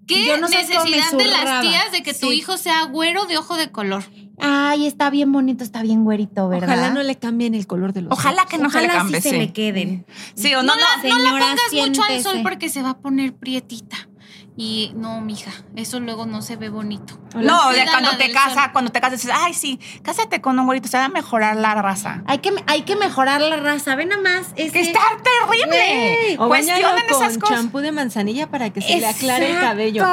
¿qué 0.07 0.25
Yo 0.25 0.37
no 0.37 0.47
necesidad 0.47 0.83
de 1.17 1.25
las 1.25 1.61
tías 1.61 1.91
de 1.91 2.03
que 2.03 2.13
tu 2.13 2.29
Sí. 2.29 2.35
hijo 2.37 2.57
sea 2.57 2.83
güero 2.83 3.25
de 3.25 3.37
ojo 3.37 3.55
de 3.57 3.71
color? 3.71 4.03
Ay, 4.43 4.87
está 4.87 5.11
bien 5.11 5.31
bonito, 5.31 5.63
está 5.63 5.83
bien 5.83 6.03
güerito, 6.03 6.49
¿verdad? 6.49 6.69
Ojalá 6.69 6.89
no 6.89 7.03
le 7.03 7.15
cambien 7.15 7.53
el 7.53 7.67
color 7.67 7.93
de 7.93 8.01
los 8.01 8.11
Ojalá 8.11 8.47
que 8.47 8.57
no 8.57 8.71
se 8.71 8.79
le 8.81 8.87
Ojalá 8.87 8.99
cambie. 8.99 9.21
sí 9.21 9.29
se 9.29 9.37
le 9.37 9.53
queden. 9.53 10.05
Sí, 10.33 10.55
o 10.55 10.63
no, 10.63 10.73
no, 10.75 10.81
no 11.09 11.19
la 11.19 11.29
pongas 11.29 11.73
mucho 11.87 12.01
al 12.03 12.23
sol 12.23 12.39
porque 12.41 12.67
se 12.69 12.81
va 12.81 12.89
a 12.91 12.97
poner 12.97 13.33
prietita. 13.35 14.09
Y 14.57 14.91
no, 14.95 15.21
mija, 15.21 15.49
eso 15.77 15.99
luego 16.01 16.25
no 16.25 16.41
se 16.41 16.57
ve 16.57 16.67
bonito. 16.69 17.17
No, 17.35 17.57
cuando 17.89 18.17
te 18.17 18.31
casas, 18.33 18.53
sol. 18.65 18.71
cuando 18.73 18.91
te 18.91 18.99
casas, 18.99 19.21
dices, 19.21 19.33
ay, 19.33 19.53
sí, 19.53 19.79
cásate 20.03 20.41
con 20.41 20.59
un 20.59 20.65
güerito, 20.65 20.89
se 20.89 20.97
va 20.97 21.05
a 21.05 21.09
mejorar 21.09 21.55
la 21.55 21.73
raza. 21.75 22.21
Hay 22.27 22.39
que, 22.39 22.53
hay 22.67 22.81
que 22.81 22.97
mejorar 22.97 23.39
la 23.39 23.55
raza. 23.57 23.95
Ve 23.95 24.05
nada 24.05 24.21
más. 24.21 24.47
Es 24.57 24.73
Que 24.73 24.81
está 24.81 24.99
terrible. 25.23 26.35
O 26.39 26.47
Cuestionen 26.49 27.05
esas 27.09 27.31
con 27.33 27.39
cosas. 27.39 27.55
champú 27.57 27.79
de 27.79 27.93
manzanilla 27.93 28.49
para 28.51 28.69
que 28.71 28.81
se 28.81 28.97
le 28.99 29.07
aclare 29.07 29.51
el 29.51 29.59
cabello. 29.61 30.03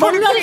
Ponlo 0.00 0.26
al 0.26 0.36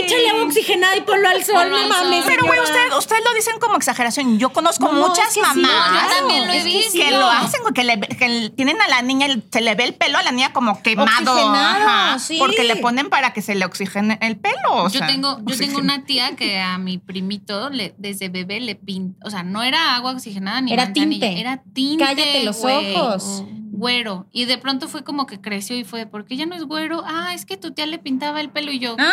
Échale 0.00 0.30
agua 0.30 0.42
oxigenada 0.44 0.96
y 0.96 1.02
ponlo 1.02 1.28
al 1.28 1.44
sol. 1.44 1.54
Ponlo 1.56 1.78
no 1.82 1.88
mames. 1.88 2.24
sol. 2.24 2.32
Pero, 2.34 2.46
güey, 2.46 2.60
ustedes 2.60 2.94
usted 2.96 3.16
lo 3.22 3.34
dicen 3.34 3.60
como 3.60 3.76
exageración. 3.76 4.38
Yo 4.38 4.50
conozco 4.54 4.86
No, 4.86 4.92
no, 4.92 5.08
muchas 5.08 5.28
es 5.28 5.34
que 5.34 5.44
sí, 5.52 5.60
mamás 5.60 6.02
yo 6.02 6.16
también 6.18 6.46
lo 6.46 6.52
he 6.54 6.56
es 6.56 6.62
que 6.64 6.70
visto. 6.70 6.98
que 6.98 7.10
lo 7.10 7.26
hacen, 7.28 7.60
güey, 7.60 7.74
que, 7.74 7.84
le, 7.84 8.00
que 8.00 8.52
tienen 8.56 8.80
a 8.80 8.88
la 8.88 9.02
niña, 9.02 9.26
se 9.52 9.60
le 9.60 9.74
ve 9.74 9.84
el 9.84 9.94
pelo 9.94 10.16
a 10.16 10.22
la 10.22 10.32
niña 10.32 10.52
como 10.54 10.82
quemado. 10.82 11.32
Oxigenado, 11.32 11.86
ajá, 11.86 12.18
sí. 12.18 12.36
Porque 12.38 12.69
le 12.74 12.80
ponen 12.80 13.08
para 13.08 13.32
que 13.32 13.42
se 13.42 13.54
le 13.54 13.64
oxigene 13.64 14.18
el 14.22 14.36
pelo. 14.36 14.56
o 14.68 14.84
Yo 14.88 14.98
sea, 14.98 15.06
tengo, 15.06 15.38
yo 15.44 15.56
tengo 15.56 15.78
una 15.78 16.04
tía 16.04 16.36
que 16.36 16.58
a 16.58 16.78
mi 16.78 16.98
primito 16.98 17.70
le, 17.70 17.94
desde 17.98 18.28
bebé 18.28 18.60
le 18.60 18.74
pintó, 18.74 19.26
o 19.26 19.30
sea, 19.30 19.42
no 19.42 19.62
era 19.62 19.94
agua 19.96 20.12
oxigenada 20.12 20.60
ni 20.60 20.72
Era 20.72 20.92
tinte. 20.92 21.40
era 21.40 21.62
tinte. 21.72 22.04
Cállate 22.04 22.44
los 22.44 22.64
ojos. 22.64 23.44
Güero. 23.72 24.26
Y 24.32 24.44
de 24.44 24.58
pronto 24.58 24.88
fue 24.88 25.04
como 25.04 25.26
que 25.26 25.40
creció 25.40 25.76
y 25.76 25.84
fue, 25.84 26.04
¿por 26.06 26.24
qué 26.26 26.36
ya 26.36 26.44
no 26.46 26.54
es 26.54 26.64
güero? 26.64 27.02
Ah, 27.06 27.32
es 27.34 27.46
que 27.46 27.56
tu 27.56 27.70
tía 27.72 27.86
le 27.86 27.98
pintaba 27.98 28.40
el 28.40 28.50
pelo 28.50 28.72
y 28.72 28.78
yo. 28.78 28.96
Ah. 28.98 29.12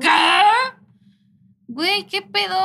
¿Qué? 0.00 0.08
Güey, 1.68 2.06
¿qué 2.06 2.22
pedo? 2.22 2.56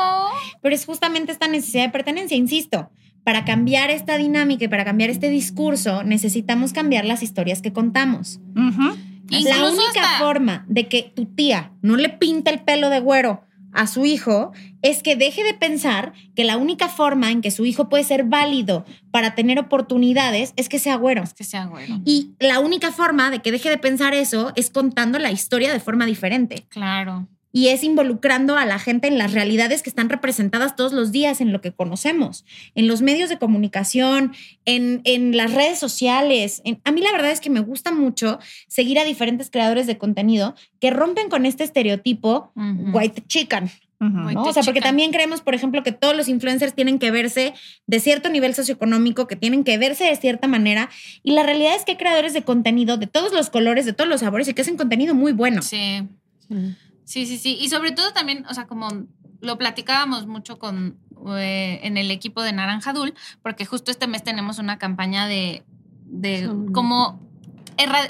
Pero 0.61 0.75
es 0.75 0.85
justamente 0.85 1.31
esta 1.31 1.47
necesidad 1.47 1.83
de 1.85 1.89
pertenencia, 1.89 2.37
insisto. 2.37 2.91
Para 3.23 3.45
cambiar 3.45 3.89
esta 3.91 4.17
dinámica 4.17 4.65
y 4.65 4.67
para 4.67 4.85
cambiar 4.85 5.09
este 5.09 5.29
discurso, 5.29 6.03
necesitamos 6.03 6.71
cambiar 6.73 7.05
las 7.05 7.21
historias 7.23 7.61
que 7.61 7.73
contamos. 7.73 8.39
Ujú. 8.55 8.95
La 9.31 9.63
única 9.69 10.01
hasta- 10.03 10.17
forma 10.19 10.65
de 10.67 10.87
que 10.87 11.11
tu 11.15 11.25
tía 11.25 11.71
no 11.81 11.95
le 11.97 12.09
pinte 12.09 12.49
el 12.51 12.59
pelo 12.61 12.89
de 12.89 12.99
güero 12.99 13.43
a 13.73 13.87
su 13.87 14.05
hijo 14.05 14.51
es 14.81 15.01
que 15.01 15.15
deje 15.15 15.43
de 15.45 15.53
pensar 15.53 16.11
que 16.35 16.43
la 16.43 16.57
única 16.57 16.89
forma 16.89 17.31
en 17.31 17.39
que 17.41 17.51
su 17.51 17.65
hijo 17.65 17.87
puede 17.87 18.03
ser 18.03 18.25
válido 18.25 18.83
para 19.11 19.33
tener 19.33 19.59
oportunidades 19.59 20.51
es 20.57 20.67
que 20.67 20.77
sea 20.79 20.95
güero. 20.97 21.23
Que 21.37 21.43
sea 21.45 21.65
güero. 21.67 21.99
Y 22.05 22.31
la 22.39 22.59
única 22.59 22.91
forma 22.91 23.29
de 23.29 23.39
que 23.39 23.51
deje 23.51 23.69
de 23.69 23.77
pensar 23.77 24.13
eso 24.13 24.51
es 24.55 24.69
contando 24.69 25.19
la 25.19 25.31
historia 25.31 25.71
de 25.71 25.79
forma 25.79 26.05
diferente. 26.05 26.65
Claro. 26.69 27.27
Y 27.53 27.67
es 27.67 27.83
involucrando 27.83 28.55
a 28.57 28.65
la 28.65 28.79
gente 28.79 29.07
en 29.07 29.17
las 29.17 29.33
realidades 29.33 29.81
que 29.81 29.89
están 29.89 30.09
representadas 30.09 30.75
todos 30.75 30.93
los 30.93 31.11
días 31.11 31.41
en 31.41 31.51
lo 31.51 31.59
que 31.61 31.71
conocemos, 31.73 32.45
en 32.75 32.87
los 32.87 33.01
medios 33.01 33.29
de 33.29 33.37
comunicación, 33.37 34.33
en, 34.65 35.01
en 35.03 35.35
las 35.35 35.53
redes 35.53 35.77
sociales. 35.79 36.61
En- 36.65 36.79
a 36.85 36.91
mí 36.91 37.01
la 37.01 37.11
verdad 37.11 37.31
es 37.31 37.41
que 37.41 37.49
me 37.49 37.59
gusta 37.59 37.91
mucho 37.91 38.39
seguir 38.67 38.99
a 38.99 39.03
diferentes 39.05 39.49
creadores 39.49 39.87
de 39.87 39.97
contenido 39.97 40.55
que 40.79 40.91
rompen 40.91 41.29
con 41.29 41.45
este 41.45 41.63
estereotipo 41.63 42.51
Ujú. 42.55 42.97
white 42.97 43.23
chicken. 43.27 43.69
Ujú. 43.99 44.19
White 44.27 44.33
¿no? 44.33 44.43
O 44.45 44.53
sea, 44.53 44.63
porque 44.63 44.81
también 44.81 45.11
creemos, 45.11 45.41
por 45.41 45.53
ejemplo, 45.53 45.83
que 45.83 45.91
todos 45.91 46.15
los 46.17 46.27
influencers 46.27 46.73
tienen 46.73 46.97
que 46.97 47.11
verse 47.11 47.53
de 47.85 47.99
cierto 47.99 48.29
nivel 48.29 48.55
socioeconómico, 48.55 49.27
que 49.27 49.35
tienen 49.35 49.63
que 49.63 49.77
verse 49.77 50.05
de 50.05 50.15
cierta 50.15 50.47
manera. 50.47 50.89
Y 51.21 51.33
la 51.33 51.43
realidad 51.43 51.75
es 51.75 51.83
que 51.85 51.91
hay 51.91 51.97
creadores 51.97 52.33
de 52.33 52.41
contenido 52.41 52.97
de 52.97 53.05
todos 53.07 53.31
los 53.31 53.49
colores, 53.51 53.85
de 53.85 53.93
todos 53.93 54.09
los 54.09 54.21
sabores 54.21 54.47
y 54.47 54.53
que 54.55 54.61
hacen 54.63 54.77
contenido 54.77 55.13
muy 55.13 55.33
bueno. 55.33 55.61
Sí. 55.61 56.01
Sí. 56.47 56.55
Sí, 57.11 57.25
sí, 57.25 57.37
sí. 57.37 57.57
Y 57.59 57.67
sobre 57.67 57.91
todo 57.91 58.13
también, 58.13 58.45
o 58.49 58.53
sea, 58.53 58.67
como 58.67 58.87
lo 59.41 59.57
platicábamos 59.57 60.27
mucho 60.27 60.57
con 60.59 60.97
eh, 61.37 61.79
en 61.83 61.97
el 61.97 62.09
equipo 62.09 62.41
de 62.41 62.53
Naranja 62.53 62.93
Dul, 62.93 63.13
porque 63.43 63.65
justo 63.65 63.91
este 63.91 64.07
mes 64.07 64.23
tenemos 64.23 64.59
una 64.59 64.77
campaña 64.77 65.27
de, 65.27 65.63
de 66.05 66.47
erra- 66.71 67.19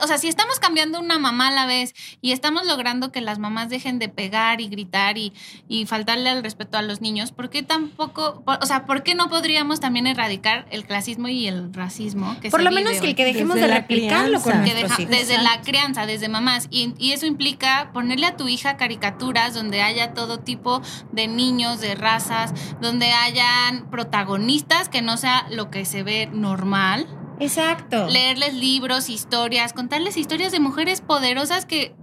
o 0.03 0.07
sea, 0.07 0.17
si 0.17 0.27
estamos 0.27 0.59
cambiando 0.59 0.99
una 0.99 1.19
mamá 1.19 1.47
a 1.47 1.51
la 1.51 1.65
vez 1.65 1.93
y 2.21 2.31
estamos 2.31 2.65
logrando 2.65 3.11
que 3.11 3.21
las 3.21 3.39
mamás 3.39 3.69
dejen 3.69 3.99
de 3.99 4.09
pegar 4.09 4.61
y 4.61 4.67
gritar 4.67 5.17
y, 5.17 5.33
y 5.67 5.85
faltarle 5.85 6.29
al 6.29 6.43
respeto 6.43 6.77
a 6.77 6.81
los 6.81 7.01
niños, 7.01 7.31
¿por 7.31 7.49
qué 7.49 7.63
tampoco, 7.63 8.43
por- 8.45 8.59
o 8.61 8.65
sea, 8.65 8.85
por 8.85 9.03
qué 9.03 9.15
no 9.15 9.29
podríamos 9.29 9.79
también 9.79 10.07
erradicar 10.07 10.65
el 10.71 10.85
clasismo 10.85 11.27
y 11.27 11.47
el 11.47 11.73
racismo 11.73 12.35
que 12.41 12.49
Por 12.49 12.59
se 12.59 12.63
lo 12.65 12.69
vive 12.69 12.83
menos 12.83 13.01
que 13.01 13.09
el 13.09 13.15
que 13.15 13.25
dejemos 13.25 13.55
Desde 13.55 13.67
de 13.67 13.73
la 13.73 13.79
replicarlo 13.81 14.41
con 14.41 14.51
crianza. 14.51 14.63
que 14.65 14.71
nuestros 14.81 14.97
deja- 14.97 15.01
hijos. 15.13 15.27
desde 15.27 15.43
la 15.43 15.61
crianza, 15.61 16.05
desde 16.05 16.29
mamás. 16.29 16.67
Y, 16.69 16.93
y 16.97 17.11
eso 17.13 17.25
implica 17.25 17.91
ponerle 17.93 18.25
a 18.27 18.37
tu 18.37 18.47
hija 18.47 18.77
caricaturas 18.77 19.53
donde 19.53 19.81
haya 19.81 20.13
todo 20.13 20.39
tipo 20.39 20.81
de 21.11 21.27
niños, 21.27 21.79
de 21.81 21.95
razas, 21.95 22.53
donde 22.81 23.11
hayan 23.11 23.89
protagonistas 23.89 24.89
que 24.89 25.01
no 25.01 25.17
sea 25.17 25.45
lo 25.49 25.69
que 25.69 25.85
se 25.85 26.03
ve 26.03 26.29
normal. 26.31 27.07
Exacto. 27.41 28.07
Leerles 28.07 28.53
libros, 28.53 29.09
historias, 29.09 29.73
contarles 29.73 30.15
historias 30.17 30.51
de 30.51 30.59
mujeres 30.59 31.01
poderosas 31.01 31.65
que 31.65 31.93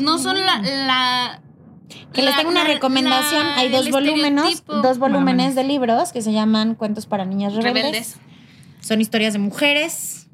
no 0.00 0.18
son 0.18 0.40
la... 0.44 0.58
la 0.60 1.42
Que 2.12 2.22
les 2.22 2.36
tengo 2.36 2.50
una 2.50 2.64
recomendación. 2.64 3.46
la- 3.46 3.56
Hay 3.58 3.68
dos 3.70 3.90
volúmenes, 3.90 4.64
dos 4.66 4.98
volúmenes 4.98 5.36
Vámonos. 5.36 5.54
de 5.54 5.64
libros 5.64 6.12
que 6.12 6.20
se 6.22 6.32
llaman 6.32 6.74
Cuentos 6.74 7.06
para 7.06 7.24
niñas 7.24 7.54
rebeldes. 7.54 7.82
rebeldes. 7.84 8.16
Son 8.80 9.00
historias 9.00 9.32
de 9.34 9.38
mujeres. 9.38 10.28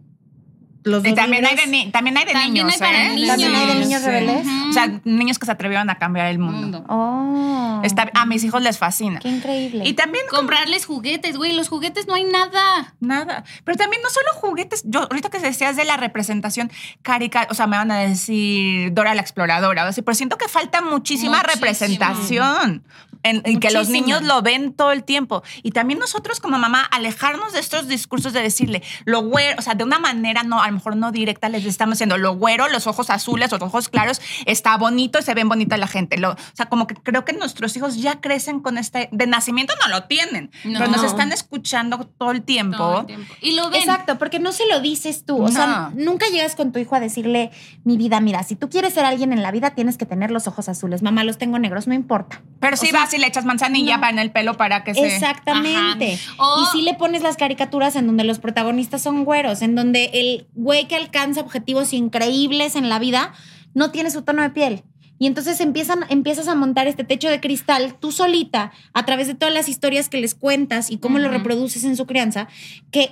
Los 0.84 1.04
Y 1.04 1.12
también 1.14 1.44
hay, 1.44 1.56
de 1.56 1.66
ni- 1.66 1.90
también 1.90 2.16
hay 2.16 2.24
de 2.24 2.32
También 2.32 2.54
niños, 2.66 2.80
hay 2.80 2.94
¿eh? 2.94 3.08
niños. 3.14 3.28
También 3.28 3.54
hay 3.54 3.66
de 3.66 3.74
niños 3.74 4.00
Sí. 4.00 4.06
rebeldes. 4.06 4.46
O 4.70 4.72
sea, 4.72 5.00
niños 5.04 5.38
que 5.38 5.46
se 5.46 5.52
atrevieron 5.52 5.90
a 5.90 5.96
cambiar 5.98 6.28
el 6.28 6.38
mundo. 6.38 6.84
Oh. 6.88 7.80
Está- 7.84 8.10
a 8.14 8.26
mis 8.26 8.42
hijos 8.44 8.62
les 8.62 8.78
fascina. 8.78 9.18
Qué 9.20 9.28
increíble. 9.28 9.84
Y 9.86 9.92
también 9.94 10.24
Comprarles 10.30 10.86
juguetes, 10.86 11.36
güey. 11.36 11.52
Los 11.52 11.68
juguetes 11.68 12.06
no 12.06 12.14
hay 12.14 12.24
nada. 12.24 12.94
Nada. 13.00 13.44
Pero 13.64 13.76
también 13.76 14.02
no 14.02 14.08
solo 14.10 14.26
juguetes. 14.34 14.82
Yo, 14.86 15.00
ahorita 15.02 15.30
que 15.30 15.38
decías 15.40 15.76
de 15.76 15.84
la 15.84 15.96
representación 15.96 16.70
carica, 17.02 17.46
o 17.50 17.54
sea, 17.54 17.66
me 17.66 17.76
van 17.76 17.90
a 17.90 17.98
decir 17.98 18.92
Dora 18.94 19.14
la 19.14 19.20
exploradora, 19.22 19.88
o 19.88 19.92
pero 20.02 20.14
siento 20.14 20.38
que 20.38 20.48
falta 20.48 20.80
muchísima 20.80 21.38
Muchísimo. 21.38 21.54
representación. 21.54 22.84
En, 23.22 23.42
en 23.44 23.60
que 23.60 23.70
los 23.70 23.88
niños 23.88 24.22
lo 24.22 24.42
ven 24.42 24.72
todo 24.72 24.92
el 24.92 25.04
tiempo. 25.04 25.42
Y 25.62 25.72
también 25.72 25.98
nosotros 25.98 26.40
como 26.40 26.58
mamá, 26.58 26.82
alejarnos 26.82 27.52
de 27.52 27.60
estos 27.60 27.88
discursos 27.88 28.32
de 28.32 28.40
decirle 28.42 28.82
lo 29.04 29.22
güero, 29.22 29.56
o 29.58 29.62
sea, 29.62 29.74
de 29.74 29.84
una 29.84 29.98
manera 29.98 30.42
no, 30.42 30.62
a 30.62 30.68
lo 30.68 30.74
mejor 30.74 30.96
no 30.96 31.10
directa, 31.12 31.48
les 31.48 31.64
estamos 31.64 31.94
diciendo 31.96 32.18
lo 32.18 32.36
güero, 32.36 32.68
los 32.68 32.86
ojos 32.86 33.10
azules, 33.10 33.50
los 33.50 33.60
ojos 33.62 33.88
claros, 33.88 34.20
está 34.46 34.76
bonito 34.76 35.18
y 35.18 35.22
se 35.22 35.34
ven 35.34 35.48
bonita 35.48 35.76
la 35.76 35.86
gente. 35.86 36.16
Lo, 36.18 36.30
o 36.32 36.36
sea, 36.54 36.66
como 36.66 36.86
que 36.86 36.94
creo 36.94 37.24
que 37.24 37.32
nuestros 37.32 37.76
hijos 37.76 37.96
ya 38.00 38.20
crecen 38.20 38.60
con 38.60 38.78
este, 38.78 39.08
de 39.12 39.26
nacimiento 39.26 39.74
no 39.80 39.88
lo 39.88 40.04
tienen, 40.04 40.50
No. 40.64 40.78
pero 40.78 40.90
nos 40.90 41.02
están 41.04 41.32
escuchando 41.32 41.98
todo 42.18 42.30
el 42.30 42.42
tiempo. 42.42 42.76
Todo 42.76 43.00
el 43.00 43.06
tiempo. 43.06 43.34
Y 43.40 43.52
lo 43.54 43.70
ven. 43.70 43.80
Exacto, 43.80 44.18
porque 44.18 44.38
no 44.38 44.52
se 44.52 44.66
lo 44.66 44.80
dices 44.80 45.24
tú. 45.24 45.42
O 45.42 45.48
sea, 45.48 45.90
nunca 45.94 46.26
llegas 46.28 46.54
con 46.54 46.72
tu 46.72 46.78
hijo 46.78 46.94
a 46.94 47.00
decirle, 47.00 47.50
mi 47.84 47.96
vida, 47.96 48.20
mira, 48.20 48.42
si 48.42 48.56
tú 48.56 48.68
quieres 48.68 48.94
ser 48.94 49.04
alguien 49.04 49.32
en 49.32 49.42
la 49.42 49.50
vida, 49.50 49.70
tienes 49.70 49.96
que 49.98 50.06
tener 50.06 50.30
los 50.30 50.46
ojos 50.46 50.68
azules. 50.68 51.02
Mamá, 51.02 51.24
los 51.24 51.38
tengo 51.38 51.58
negros, 51.58 51.86
no 51.86 51.94
importa. 51.94 52.42
Pero 52.60 52.76
si 52.76 52.92
vas 52.92 53.07
y 53.12 53.18
le 53.18 53.26
echas 53.26 53.44
manzanilla 53.44 53.96
no. 53.96 54.00
para 54.00 54.12
en 54.12 54.18
el 54.18 54.30
pelo 54.30 54.56
para 54.56 54.84
que 54.84 54.94
se. 54.94 55.06
Exactamente. 55.06 56.14
Y 56.14 56.66
si 56.72 56.82
le 56.82 56.94
pones 56.94 57.22
las 57.22 57.36
caricaturas 57.36 57.96
en 57.96 58.06
donde 58.06 58.24
los 58.24 58.38
protagonistas 58.38 59.02
son 59.02 59.24
güeros, 59.24 59.62
en 59.62 59.74
donde 59.74 60.10
el 60.14 60.46
güey 60.54 60.86
que 60.88 60.96
alcanza 60.96 61.40
objetivos 61.40 61.92
increíbles 61.92 62.76
en 62.76 62.88
la 62.88 62.98
vida 62.98 63.32
no 63.74 63.90
tiene 63.90 64.10
su 64.10 64.22
tono 64.22 64.42
de 64.42 64.50
piel. 64.50 64.82
Y 65.18 65.26
entonces 65.26 65.60
empiezan, 65.60 66.04
empiezas 66.10 66.46
a 66.48 66.54
montar 66.54 66.86
este 66.86 67.04
techo 67.04 67.28
de 67.28 67.40
cristal 67.40 67.96
tú 67.98 68.12
solita 68.12 68.72
a 68.92 69.04
través 69.04 69.26
de 69.26 69.34
todas 69.34 69.52
las 69.52 69.68
historias 69.68 70.08
que 70.08 70.20
les 70.20 70.34
cuentas 70.34 70.90
y 70.90 70.98
cómo 70.98 71.18
lo 71.18 71.28
reproduces 71.28 71.84
en 71.84 71.96
su 71.96 72.06
crianza, 72.06 72.48
que 72.92 73.10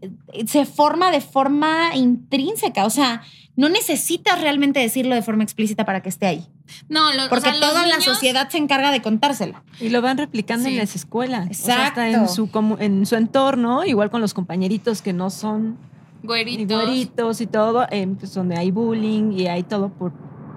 eh, 0.00 0.46
se 0.46 0.64
forma 0.64 1.10
de 1.10 1.20
forma 1.20 1.94
intrínseca. 1.94 2.86
O 2.86 2.90
sea, 2.90 3.22
no 3.56 3.68
necesitas 3.68 4.40
realmente 4.40 4.80
decirlo 4.80 5.14
de 5.14 5.22
forma 5.22 5.42
explícita 5.42 5.84
para 5.84 6.02
que 6.02 6.08
esté 6.08 6.26
ahí. 6.26 6.46
No, 6.88 7.12
lo, 7.12 7.28
Porque 7.28 7.48
o 7.48 7.52
sea, 7.52 7.60
los 7.60 7.60
toda 7.60 7.86
la 7.86 8.00
sociedad 8.00 8.48
se 8.48 8.58
encarga 8.58 8.90
de 8.90 9.02
contárselo. 9.02 9.62
Y 9.80 9.90
lo 9.90 10.00
van 10.02 10.16
replicando 10.18 10.68
en 10.68 10.76
las 10.76 10.96
escuelas. 10.96 11.48
O 11.50 11.54
sea, 11.54 11.86
hasta 11.88 12.08
Exacto. 12.08 12.44
en 12.44 12.76
su, 12.76 12.76
en 12.80 13.06
su 13.06 13.16
entorno, 13.16 13.84
igual 13.84 14.10
con 14.10 14.20
los 14.20 14.34
compañeritos 14.34 15.02
que 15.02 15.12
no 15.12 15.30
son 15.30 15.78
ni 16.22 16.28
Güeritos. 16.28 16.80
güeritos 16.82 17.40
y 17.42 17.46
todo, 17.46 17.86
eh, 17.90 18.06
pues 18.18 18.32
donde 18.32 18.56
hay 18.56 18.70
bullying 18.70 19.32
y 19.32 19.46
hay 19.46 19.62
todo 19.62 19.90
por 19.90 20.12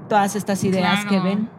todas 0.07 0.35
estas 0.37 0.63
ideas 0.63 1.05
Claro, 1.05 1.09
que 1.09 1.29
ven 1.29 1.49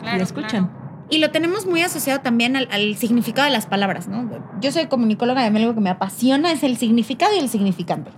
claro, 0.00 0.18
y 0.18 0.22
escuchan. 0.22 0.66
claro. 0.68 0.80
Y 1.10 1.18
lo 1.18 1.30
tenemos 1.30 1.66
muy 1.66 1.82
asociado 1.82 2.20
también 2.20 2.56
al, 2.56 2.68
al 2.70 2.96
significado 2.96 3.46
de 3.46 3.52
las 3.52 3.66
palabras, 3.66 4.06
¿no? 4.08 4.30
Yo 4.60 4.70
soy 4.72 4.86
comunicóloga 4.86 5.42
y 5.42 5.46
a 5.46 5.50
mí 5.50 5.60
algo 5.60 5.74
que 5.74 5.80
me 5.80 5.90
apasiona 5.90 6.52
es 6.52 6.62
el 6.62 6.76
significado 6.78 7.34
y 7.34 7.38
el 7.40 7.48
significante. 7.50 8.12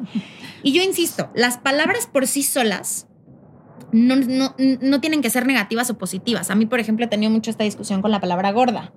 Y 0.63 0.73
yo 0.73 0.83
insisto, 0.83 1.31
las 1.35 1.57
palabras 1.59 2.07
por 2.07 2.27
sí 2.29 2.43
solas 2.43 3.09
no, 3.93 4.17
no, 4.17 4.55
no 4.59 5.01
tienen 5.01 5.23
que 5.23 5.31
ser 5.31 5.47
negativas 5.47 5.89
o 5.91 5.99
positivas. 5.99 6.51
A 6.51 6.55
mí, 6.55 6.67
por 6.67 6.81
ejemplo, 6.81 7.05
he 7.05 7.09
tenido 7.09 7.31
mucho 7.31 7.51
esta 7.51 7.65
discusión 7.65 8.03
con 8.03 8.11
la 8.11 8.21
palabra 8.21 8.51
gorda. 8.53 8.93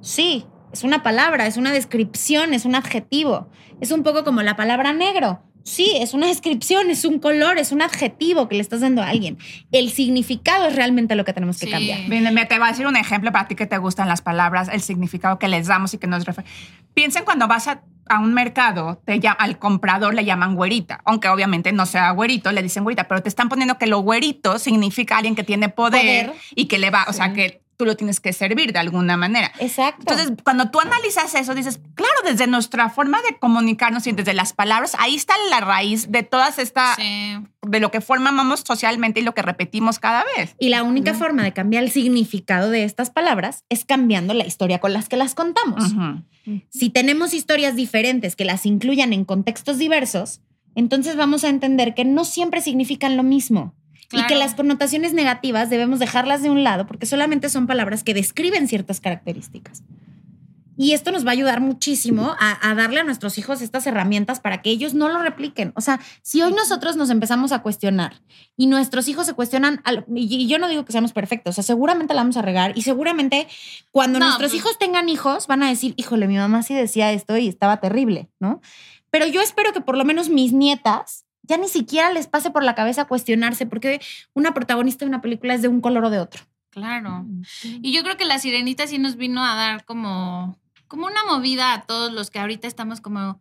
Sí, 0.00 0.44
es 0.72 0.84
una 0.84 1.02
palabra, 1.02 1.46
es 1.46 1.56
una 1.56 1.72
descripción, 1.72 2.54
es 2.54 2.64
un 2.64 2.74
adjetivo. 2.74 3.48
Es 3.80 3.90
un 3.90 4.02
poco 4.02 4.24
como 4.24 4.42
la 4.42 4.56
palabra 4.56 4.92
negro. 4.92 5.42
Sí, 5.62 5.90
es 5.96 6.14
una 6.14 6.28
descripción, 6.28 6.90
es 6.90 7.04
un 7.04 7.18
color, 7.18 7.58
es 7.58 7.72
un 7.72 7.82
adjetivo 7.82 8.48
que 8.48 8.54
le 8.54 8.60
estás 8.60 8.82
dando 8.82 9.02
a 9.02 9.08
alguien. 9.08 9.36
El 9.72 9.90
significado 9.90 10.66
es 10.68 10.76
realmente 10.76 11.16
lo 11.16 11.24
que 11.24 11.32
tenemos 11.32 11.58
que 11.58 11.66
Sí. 11.66 11.72
cambiar. 11.72 12.08
Bien, 12.08 12.32
me- 12.32 12.46
te 12.46 12.56
voy 12.58 12.68
a 12.68 12.70
decir 12.70 12.86
un 12.86 12.96
ejemplo 12.96 13.32
para 13.32 13.48
ti 13.48 13.56
que 13.56 13.66
te 13.66 13.76
gustan 13.78 14.06
las 14.06 14.22
palabras, 14.22 14.68
el 14.72 14.80
significado 14.80 15.40
que 15.40 15.48
les 15.48 15.66
damos 15.66 15.92
y 15.92 15.98
que 15.98 16.06
nos 16.06 16.24
refiere. 16.24 16.48
Piensen 16.94 17.24
cuando 17.24 17.48
vas 17.48 17.66
a, 17.66 17.82
a 18.08 18.18
un 18.20 18.34
mercado, 18.34 19.00
te 19.04 19.20
llama- 19.20 19.36
al 19.40 19.58
comprador 19.58 20.14
le 20.14 20.24
llaman 20.24 20.54
güerita, 20.54 21.00
aunque 21.04 21.28
obviamente 21.28 21.72
no 21.72 21.86
sea 21.86 22.10
güerito, 22.12 22.52
le 22.52 22.62
dicen 22.62 22.84
güerita, 22.84 23.04
pero 23.08 23.22
te 23.22 23.28
están 23.28 23.48
poniendo 23.48 23.78
que 23.78 23.86
lo 23.86 23.98
güerito 24.00 24.58
significa 24.58 25.16
alguien 25.18 25.34
que 25.34 25.44
tiene 25.44 25.68
poder, 25.68 26.26
Poder. 26.26 26.32
y 26.54 26.66
que 26.66 26.78
le 26.78 26.90
va, 26.90 27.04
o 27.08 27.12
sea, 27.12 27.32
que 27.32 27.62
tú 27.76 27.84
lo 27.84 27.96
tienes 27.96 28.20
que 28.20 28.32
servir 28.32 28.72
de 28.72 28.78
alguna 28.78 29.16
manera. 29.16 29.52
Exacto. 29.58 30.00
Entonces, 30.12 30.32
cuando 30.42 30.70
tú 30.70 30.80
analizas 30.80 31.34
eso, 31.34 31.54
dices, 31.54 31.80
claro, 31.94 32.14
desde 32.24 32.46
nuestra 32.46 32.88
forma 32.90 33.20
de 33.22 33.38
comunicarnos 33.38 34.06
y 34.06 34.12
desde 34.12 34.34
las 34.34 34.52
palabras, 34.52 34.96
ahí 34.98 35.14
está 35.14 35.34
la 35.50 35.60
raíz 35.60 36.10
de 36.10 36.22
todas 36.22 36.58
esta, 36.58 36.94
Sí. 36.96 37.36
de 37.62 37.80
lo 37.80 37.90
que 37.90 38.00
formamos 38.00 38.60
socialmente 38.66 39.20
y 39.20 39.22
lo 39.22 39.34
que 39.34 39.42
repetimos 39.42 39.98
cada 39.98 40.24
vez. 40.36 40.54
Y 40.58 40.68
la 40.68 40.82
única 40.82 41.14
forma 41.14 41.42
de 41.42 41.52
cambiar 41.52 41.82
el 41.84 41.90
significado 41.90 42.70
de 42.70 42.84
estas 42.84 43.10
palabras 43.10 43.64
es 43.68 43.84
cambiando 43.84 44.34
la 44.34 44.46
historia 44.46 44.78
con 44.78 44.92
las 44.92 45.08
que 45.08 45.16
las 45.16 45.34
contamos. 45.34 45.84
Si 46.70 46.90
tenemos 46.90 47.34
historias 47.34 47.74
diferentes 47.74 48.36
que 48.36 48.44
las 48.44 48.66
incluyan 48.66 49.12
en 49.12 49.24
contextos 49.24 49.78
diversos, 49.78 50.40
entonces 50.76 51.16
vamos 51.16 51.42
a 51.42 51.48
entender 51.48 51.94
que 51.94 52.04
no 52.04 52.24
siempre 52.24 52.60
significan 52.60 53.16
lo 53.16 53.22
mismo. 53.22 53.74
Y 54.12 54.24
que 54.26 54.36
las 54.36 54.54
connotaciones 54.54 55.12
negativas 55.14 55.68
debemos 55.70 55.98
dejarlas 55.98 56.42
de 56.42 56.50
un 56.50 56.62
lado 56.64 56.86
porque 56.86 57.06
solamente 57.06 57.48
son 57.48 57.66
palabras 57.66 58.04
que 58.04 58.14
describen 58.14 58.68
ciertas 58.68 59.00
características. 59.00 59.82
Y 60.78 60.92
esto 60.92 61.10
nos 61.10 61.24
va 61.24 61.30
a 61.30 61.32
ayudar 61.32 61.62
muchísimo 61.62 62.36
a, 62.38 62.70
a 62.70 62.74
darle 62.74 63.00
a 63.00 63.04
nuestros 63.04 63.38
hijos 63.38 63.62
estas 63.62 63.86
herramientas 63.86 64.40
para 64.40 64.60
que 64.60 64.68
ellos 64.68 64.92
no 64.92 65.08
lo 65.08 65.20
repliquen. 65.22 65.72
O 65.74 65.80
sea, 65.80 66.00
si 66.20 66.42
hoy 66.42 66.52
nosotros 66.52 66.96
nos 66.96 67.08
empezamos 67.08 67.52
a 67.52 67.60
cuestionar 67.62 68.20
y 68.58 68.66
nuestros 68.66 69.08
hijos 69.08 69.24
se 69.24 69.32
cuestionan, 69.32 69.80
al- 69.84 70.04
y 70.14 70.26
y 70.36 70.46
yo 70.48 70.58
no 70.58 70.68
digo 70.68 70.84
que 70.84 70.92
seamos 70.92 71.14
perfectos, 71.14 71.52
o 71.52 71.54
sea, 71.54 71.64
seguramente 71.64 72.12
la 72.12 72.20
vamos 72.20 72.36
a 72.36 72.42
regar 72.42 72.76
y 72.76 72.82
seguramente 72.82 73.48
cuando 73.90 74.18
No, 74.18 74.26
nuestros 74.26 74.50
pues- 74.50 74.60
hijos 74.60 74.78
tengan 74.78 75.08
hijos 75.08 75.46
van 75.46 75.62
a 75.62 75.68
decir, 75.70 75.94
híjole, 75.96 76.28
mi 76.28 76.36
mamá 76.36 76.62
sí 76.62 76.74
decía 76.74 77.10
esto 77.10 77.38
y 77.38 77.48
estaba 77.48 77.78
terrible, 77.80 78.28
¿no? 78.38 78.60
Pero 79.10 79.26
yo 79.26 79.40
espero 79.40 79.72
que 79.72 79.80
por 79.80 79.96
lo 79.96 80.04
menos 80.04 80.28
mis 80.28 80.52
nietas 80.52 81.24
ya 81.46 81.56
ni 81.56 81.68
siquiera 81.68 82.12
les 82.12 82.26
pase 82.26 82.50
por 82.50 82.62
la 82.64 82.74
cabeza 82.74 83.06
cuestionarse 83.06 83.66
porque 83.66 84.00
una 84.34 84.54
protagonista 84.54 85.04
de 85.04 85.08
una 85.08 85.20
película 85.22 85.54
es 85.54 85.62
de 85.62 85.68
un 85.68 85.80
color 85.80 86.04
o 86.04 86.10
de 86.10 86.18
otro. 86.18 86.42
Claro. 86.70 87.24
Y 87.62 87.92
yo 87.92 88.02
creo 88.02 88.16
que 88.16 88.26
la 88.26 88.38
sirenita 88.38 88.86
sí 88.86 88.98
nos 88.98 89.16
vino 89.16 89.44
a 89.44 89.54
dar 89.54 89.84
como, 89.84 90.58
como 90.88 91.06
una 91.06 91.24
movida 91.24 91.72
a 91.72 91.82
todos 91.86 92.12
los 92.12 92.30
que 92.30 92.38
ahorita 92.38 92.68
estamos 92.68 93.00
como 93.00 93.40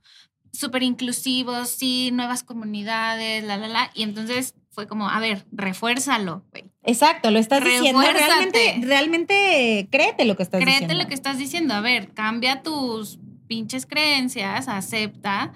súper 0.53 0.83
inclusivos, 0.83 1.69
sí, 1.69 2.11
nuevas 2.13 2.43
comunidades, 2.43 3.43
la, 3.43 3.57
la, 3.57 3.67
la. 3.67 3.91
Y 3.93 4.03
entonces 4.03 4.55
fue 4.69 4.87
como, 4.87 5.09
a 5.09 5.19
ver, 5.19 5.45
refuérzalo, 5.51 6.45
güey. 6.51 6.65
Exacto, 6.83 7.29
lo 7.31 7.39
estás 7.39 7.63
diciendo. 7.63 8.01
Realmente, 8.01 8.79
realmente 8.83 9.87
créete 9.91 10.25
lo 10.25 10.37
que 10.37 10.43
estás 10.43 10.61
Créete 10.61 10.81
diciendo. 10.81 11.03
lo 11.03 11.09
que 11.09 11.13
estás 11.13 11.37
diciendo. 11.37 11.73
A 11.73 11.81
ver, 11.81 12.13
cambia 12.13 12.61
tus 12.61 13.19
pinches 13.47 13.85
creencias, 13.85 14.67
acepta 14.67 15.53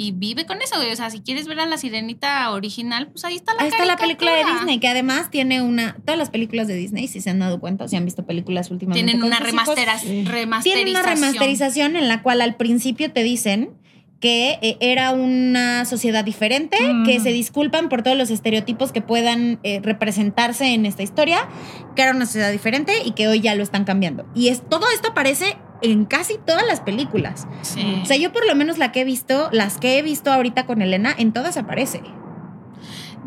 y 0.00 0.12
vive 0.12 0.46
con 0.46 0.62
eso, 0.62 0.76
güey. 0.76 0.90
O 0.90 0.96
sea, 0.96 1.10
si 1.10 1.20
quieres 1.20 1.46
ver 1.46 1.60
a 1.60 1.66
la 1.66 1.76
sirenita 1.76 2.50
original, 2.52 3.08
pues 3.08 3.22
ahí 3.26 3.36
está 3.36 3.52
la 3.52 3.64
Ahí 3.64 3.68
está 3.68 3.84
la 3.84 3.98
película 3.98 4.32
de. 4.32 4.44
Disney, 4.50 4.80
que 4.80 4.88
además 4.88 5.30
tiene 5.30 5.60
una. 5.60 5.94
Todas 6.06 6.16
las 6.16 6.30
películas 6.30 6.66
de 6.68 6.74
Disney, 6.74 7.06
si 7.06 7.20
se 7.20 7.28
han 7.28 7.38
dado 7.38 7.60
cuenta, 7.60 7.86
si 7.86 7.96
han 7.96 8.06
visto 8.06 8.24
películas 8.24 8.70
últimamente. 8.70 9.04
Tienen 9.04 9.22
una 9.22 9.40
remasterización. 9.40 10.24
Tienen 10.62 10.88
una 10.88 11.02
remasterización 11.02 11.96
en 11.96 12.08
la 12.08 12.22
cual 12.22 12.40
al 12.40 12.56
principio 12.56 13.12
te 13.12 13.22
dicen 13.22 13.74
que 14.20 14.58
eh, 14.60 14.76
era 14.80 15.12
una 15.12 15.84
sociedad 15.86 16.24
diferente, 16.24 16.76
Mm. 16.80 17.04
que 17.06 17.20
se 17.20 17.32
disculpan 17.32 17.88
por 17.88 18.02
todos 18.02 18.16
los 18.16 18.30
estereotipos 18.30 18.92
que 18.92 19.00
puedan 19.00 19.58
eh, 19.62 19.80
representarse 19.82 20.74
en 20.74 20.84
esta 20.86 21.02
historia, 21.02 21.48
que 21.96 22.02
era 22.02 22.12
una 22.12 22.26
sociedad 22.26 22.52
diferente 22.52 22.92
y 23.04 23.12
que 23.12 23.28
hoy 23.28 23.40
ya 23.40 23.54
lo 23.54 23.62
están 23.62 23.84
cambiando. 23.84 24.26
Y 24.34 24.48
es, 24.48 24.62
todo 24.68 24.86
esto 24.94 25.08
aparece 25.10 25.56
en 25.82 26.04
casi 26.04 26.36
todas 26.44 26.66
las 26.66 26.80
películas. 26.80 27.46
Sí. 27.62 28.00
O 28.02 28.04
sea, 28.04 28.18
yo 28.18 28.32
por 28.32 28.46
lo 28.46 28.54
menos 28.54 28.76
la 28.76 28.92
que 28.92 29.00
he 29.00 29.04
visto, 29.04 29.48
las 29.52 29.78
que 29.78 29.98
he 29.98 30.02
visto 30.02 30.30
ahorita 30.30 30.66
con 30.66 30.82
Elena, 30.82 31.14
en 31.16 31.32
todas 31.32 31.56
aparece. 31.56 32.02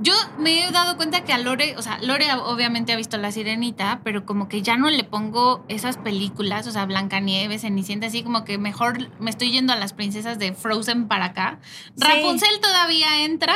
Yo 0.03 0.13
me 0.37 0.65
he 0.67 0.71
dado 0.71 0.97
cuenta 0.97 1.23
que 1.23 1.31
a 1.33 1.37
Lore, 1.37 1.75
o 1.77 1.81
sea, 1.81 1.97
Lore 2.01 2.25
obviamente 2.33 2.91
ha 2.91 2.95
visto 2.97 3.17
La 3.17 3.31
Sirenita, 3.31 4.01
pero 4.03 4.25
como 4.25 4.49
que 4.49 4.61
ya 4.61 4.75
no 4.75 4.89
le 4.89 5.03
pongo 5.03 5.63
esas 5.69 5.97
películas, 5.97 6.67
o 6.67 6.71
sea, 6.71 6.85
Blancanieves, 6.85 7.61
Cenicienta, 7.61 8.07
así 8.07 8.21
como 8.21 8.43
que 8.43 8.57
mejor 8.57 9.09
me 9.19 9.29
estoy 9.29 9.51
yendo 9.51 9.71
a 9.71 9.77
las 9.77 9.93
princesas 9.93 10.37
de 10.39 10.53
Frozen 10.53 11.07
para 11.07 11.25
acá. 11.25 11.59
Sí. 11.95 12.05
Rapunzel 12.05 12.59
todavía 12.61 13.23
entra. 13.23 13.55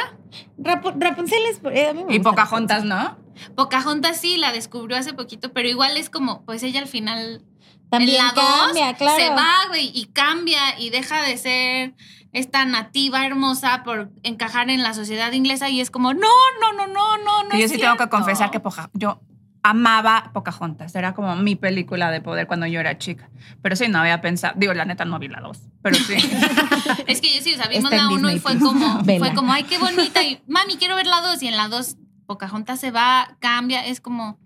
Rapu- 0.57 0.93
Rapunzel 0.97 1.39
es... 1.51 1.59
eh, 1.73 1.89
a 1.89 1.93
mí 1.93 2.03
me 2.05 2.15
Y 2.15 2.19
Pocahontas, 2.19 2.87
Rapunzel. 2.87 3.17
¿no? 3.17 3.55
Pocahontas 3.55 4.19
sí 4.19 4.37
la 4.37 4.51
descubrió 4.51 4.97
hace 4.97 5.13
poquito, 5.13 5.51
pero 5.53 5.67
igual 5.67 5.97
es 5.97 6.09
como, 6.09 6.43
pues 6.45 6.63
ella 6.63 6.79
al 6.79 6.87
final 6.87 7.43
También 7.89 8.19
en 8.21 8.25
la 8.25 8.31
dos 8.33 8.43
cambia, 8.65 8.93
claro. 8.95 9.17
se 9.23 9.29
va, 9.29 9.53
güey, 9.67 9.91
y 9.93 10.05
cambia 10.07 10.79
y 10.79 10.89
deja 10.91 11.21
de 11.23 11.37
ser 11.37 11.93
esta 12.37 12.65
nativa 12.65 13.25
hermosa 13.25 13.83
por 13.83 14.11
encajar 14.23 14.69
en 14.69 14.83
la 14.83 14.93
sociedad 14.93 15.31
inglesa 15.31 15.69
y 15.69 15.81
es 15.81 15.91
como, 15.91 16.13
no, 16.13 16.27
no, 16.61 16.73
no, 16.73 16.87
no, 16.87 17.17
no, 17.17 17.43
no. 17.43 17.49
Yo 17.51 17.65
es 17.65 17.71
sí 17.71 17.77
tengo 17.77 17.93
que 17.93 17.97
cierto". 17.99 18.09
confesar 18.09 18.51
que 18.51 18.61
yo 18.93 19.21
amaba 19.63 20.31
Pocahontas. 20.33 20.95
Era 20.95 21.13
como 21.13 21.35
mi 21.35 21.55
película 21.55 22.09
de 22.11 22.21
poder 22.21 22.47
cuando 22.47 22.65
yo 22.67 22.79
era 22.79 22.97
chica. 22.97 23.29
Pero 23.61 23.75
sí, 23.75 23.87
no 23.87 23.99
había 23.99 24.21
pensado. 24.21 24.53
Digo, 24.57 24.73
la 24.73 24.85
neta 24.85 25.05
no 25.05 25.19
vi 25.19 25.27
la 25.27 25.41
dos. 25.41 25.59
Pero 25.81 25.95
sí. 25.97 26.15
Es 27.07 27.21
que 27.21 27.33
yo 27.35 27.41
sí, 27.41 27.53
o 27.53 27.57
sea, 27.57 27.67
vimos 27.67 27.91
Está 27.91 28.03
la 28.05 28.09
uno 28.09 28.31
y 28.31 28.39
fue 28.39 28.57
como, 28.59 29.03
Vela. 29.03 29.25
fue 29.25 29.35
como, 29.35 29.51
ay, 29.51 29.63
qué 29.63 29.77
bonita. 29.77 30.23
Y 30.23 30.41
mami, 30.47 30.77
quiero 30.77 30.95
ver 30.95 31.07
la 31.07 31.21
dos. 31.21 31.41
Y 31.43 31.47
en 31.47 31.57
la 31.57 31.67
dos, 31.67 31.97
Pocahontas 32.25 32.79
se 32.79 32.91
va, 32.91 33.35
cambia, 33.39 33.85
es 33.85 33.99
como. 34.01 34.39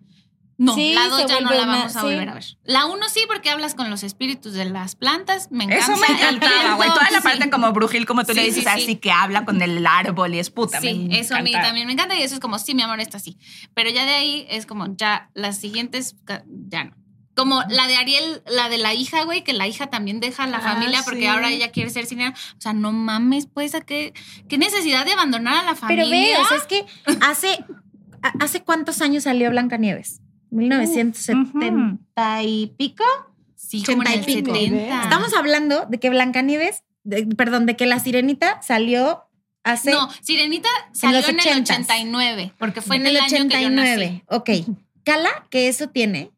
No, 0.63 0.75
Sí, 0.75 0.93
la 0.93 1.07
dos 1.09 1.21
se 1.23 1.27
ya 1.27 1.39
no 1.41 1.49
la 1.49 1.63
una- 1.63 1.65
vamos 1.75 1.95
a 1.95 2.01
sí. 2.01 2.05
volver 2.05 2.29
a 2.29 2.33
ver. 2.35 2.45
La 2.65 2.85
uno 2.85 3.09
sí, 3.09 3.21
porque 3.27 3.49
hablas 3.49 3.73
con 3.73 3.89
los 3.89 4.03
espíritus 4.03 4.53
de 4.53 4.65
las 4.65 4.95
plantas. 4.95 5.47
Me 5.49 5.63
encanta. 5.63 5.85
Eso 5.85 5.97
me 5.97 6.05
encantaba, 6.07 6.75
güey. 6.75 6.87
Toda 6.89 7.09
la 7.09 7.17
sí. 7.17 7.23
parte 7.23 7.49
como 7.49 7.71
brujil, 7.71 8.05
como 8.05 8.23
tú 8.23 8.33
Sí, 8.33 8.39
le 8.39 8.45
dices, 8.45 8.63
sí, 8.65 8.69
sí. 8.75 8.83
así 8.83 8.95
que 8.97 9.11
habla 9.11 9.43
con 9.43 9.59
el 9.61 9.85
árbol 9.87 10.35
y 10.35 10.39
es 10.39 10.51
puta. 10.51 10.79
Sí, 10.79 11.07
me 11.09 11.19
eso 11.19 11.35
a 11.35 11.41
mí 11.41 11.51
también 11.51 11.87
me 11.87 11.93
encanta 11.93 12.15
y 12.15 12.21
eso 12.21 12.35
es 12.35 12.39
como, 12.39 12.59
sí, 12.59 12.75
mi 12.75 12.83
amor, 12.83 12.99
esto 12.99 13.17
así. 13.17 13.39
Pero 13.73 13.89
ya 13.89 14.05
de 14.05 14.13
ahí 14.13 14.45
es 14.49 14.67
como, 14.67 14.95
ya 14.95 15.31
las 15.33 15.57
siguientes, 15.57 16.15
ya 16.69 16.83
no. 16.83 16.95
Como 17.35 17.63
la 17.69 17.87
de 17.87 17.95
Ariel, 17.95 18.43
la 18.45 18.69
de 18.69 18.77
la 18.77 18.93
hija, 18.93 19.23
güey, 19.23 19.43
que 19.43 19.53
la 19.53 19.65
hija 19.67 19.87
también 19.87 20.19
deja 20.19 20.43
a 20.43 20.47
la 20.47 20.57
Ah, 20.57 20.61
familia 20.61 21.01
porque 21.03 21.21
sí. 21.21 21.25
ahora 21.27 21.49
ella 21.49 21.71
quiere 21.71 21.89
ser 21.89 22.05
cine. 22.05 22.29
O 22.29 22.61
sea, 22.61 22.73
no 22.73 22.91
mames, 22.91 23.47
pues, 23.51 23.73
¿a 23.73 23.81
qué, 23.81 24.13
qué 24.47 24.59
necesidad 24.59 25.05
de 25.07 25.13
abandonar 25.13 25.55
a 25.55 25.63
la 25.63 25.73
familia? 25.75 26.05
Pero 26.07 26.11
ve, 26.11 26.37
o 26.39 26.45
sea, 26.47 26.57
es 26.57 26.65
que 26.65 26.85
hace, 27.25 27.65
¿hace 28.39 28.61
cuántos 28.63 29.01
años 29.01 29.23
salió 29.23 29.49
Blancanieves? 29.49 30.20
1970 30.51 32.43
y 32.43 32.67
pico. 32.77 33.03
sí, 33.55 33.83
como 33.83 34.03
en 34.03 34.07
el 34.07 34.19
80 34.19 34.31
y 34.31 34.35
pico. 34.35 34.53
70. 34.55 35.03
Estamos 35.03 35.33
hablando 35.33 35.85
de 35.87 35.99
que 35.99 36.09
Blancanieves, 36.09 36.83
de- 37.03 37.25
perdón, 37.27 37.65
de 37.65 37.75
que 37.75 37.85
la 37.85 37.99
sirenita 37.99 38.61
salió 38.61 39.23
hace 39.63 39.91
No, 39.91 40.09
Sirenita 40.21 40.69
salió 40.91 41.19
los 41.19 41.29
en, 41.29 41.39
el 41.39 41.45
80s. 41.45 41.61
89, 41.61 42.53
porque 42.57 42.81
fue 42.81 42.97
en 42.97 43.03
en 43.03 43.07
el, 43.07 43.17
año 43.17 43.47
que 43.47 43.61
yo 43.61 43.69
nací. 43.69 44.23
Ok. 44.27 44.49
Cala 45.03 45.29
que 45.49 45.67
eso 45.67 45.87
tiene 45.89 46.31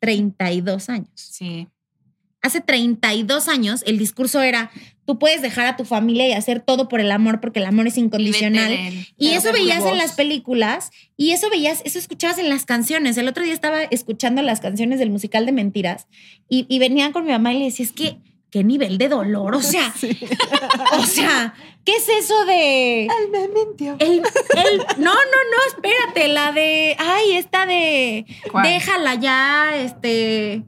32 0.00 0.88
años. 0.88 1.10
Sí. 1.14 1.68
Hace 2.40 2.60
32 2.60 3.48
años 3.48 3.82
el 3.86 3.98
discurso 3.98 4.40
era, 4.42 4.70
tú 5.04 5.18
puedes 5.18 5.42
dejar 5.42 5.66
a 5.66 5.76
tu 5.76 5.84
familia 5.84 6.28
y 6.28 6.32
hacer 6.32 6.60
todo 6.60 6.88
por 6.88 7.00
el 7.00 7.10
amor 7.10 7.40
porque 7.40 7.58
el 7.58 7.66
amor 7.66 7.86
es 7.88 7.98
incondicional. 7.98 8.72
Y 9.16 9.30
eso 9.30 9.52
veías 9.52 9.84
en 9.84 9.98
las 9.98 10.12
películas 10.12 10.90
y 11.16 11.32
eso 11.32 11.50
veías, 11.50 11.82
eso 11.84 11.98
escuchabas 11.98 12.38
en 12.38 12.48
las 12.48 12.64
canciones. 12.64 13.16
El 13.16 13.26
otro 13.28 13.42
día 13.42 13.52
estaba 13.54 13.82
escuchando 13.82 14.40
las 14.42 14.60
canciones 14.60 14.98
del 15.00 15.10
musical 15.10 15.46
de 15.46 15.52
Mentiras 15.52 16.06
y, 16.48 16.64
y 16.68 16.78
venía 16.78 17.10
con 17.12 17.24
mi 17.24 17.32
mamá 17.32 17.52
y 17.52 17.58
le 17.58 17.64
decía, 17.66 17.84
es 17.86 17.92
que 17.92 18.18
qué 18.50 18.64
nivel 18.64 18.96
de 18.98 19.08
dolor, 19.08 19.54
o 19.56 19.60
sea, 19.62 19.92
o 20.98 21.04
sea, 21.04 21.54
¿qué 21.84 21.96
es 21.96 22.08
eso 22.08 22.44
de 22.46 23.04
Él 23.04 23.30
me 23.30 23.48
mintió. 23.48 23.96
el, 23.98 24.10
el- 24.22 24.78
no, 24.96 25.12
no, 25.12 25.14
no, 25.14 25.74
espérate, 25.74 26.28
la 26.28 26.52
de, 26.52 26.96
ay, 26.98 27.32
esta 27.36 27.66
de, 27.66 28.24
¿Cuál? 28.50 28.64
déjala 28.64 29.16
ya, 29.16 29.76
este, 29.76 30.62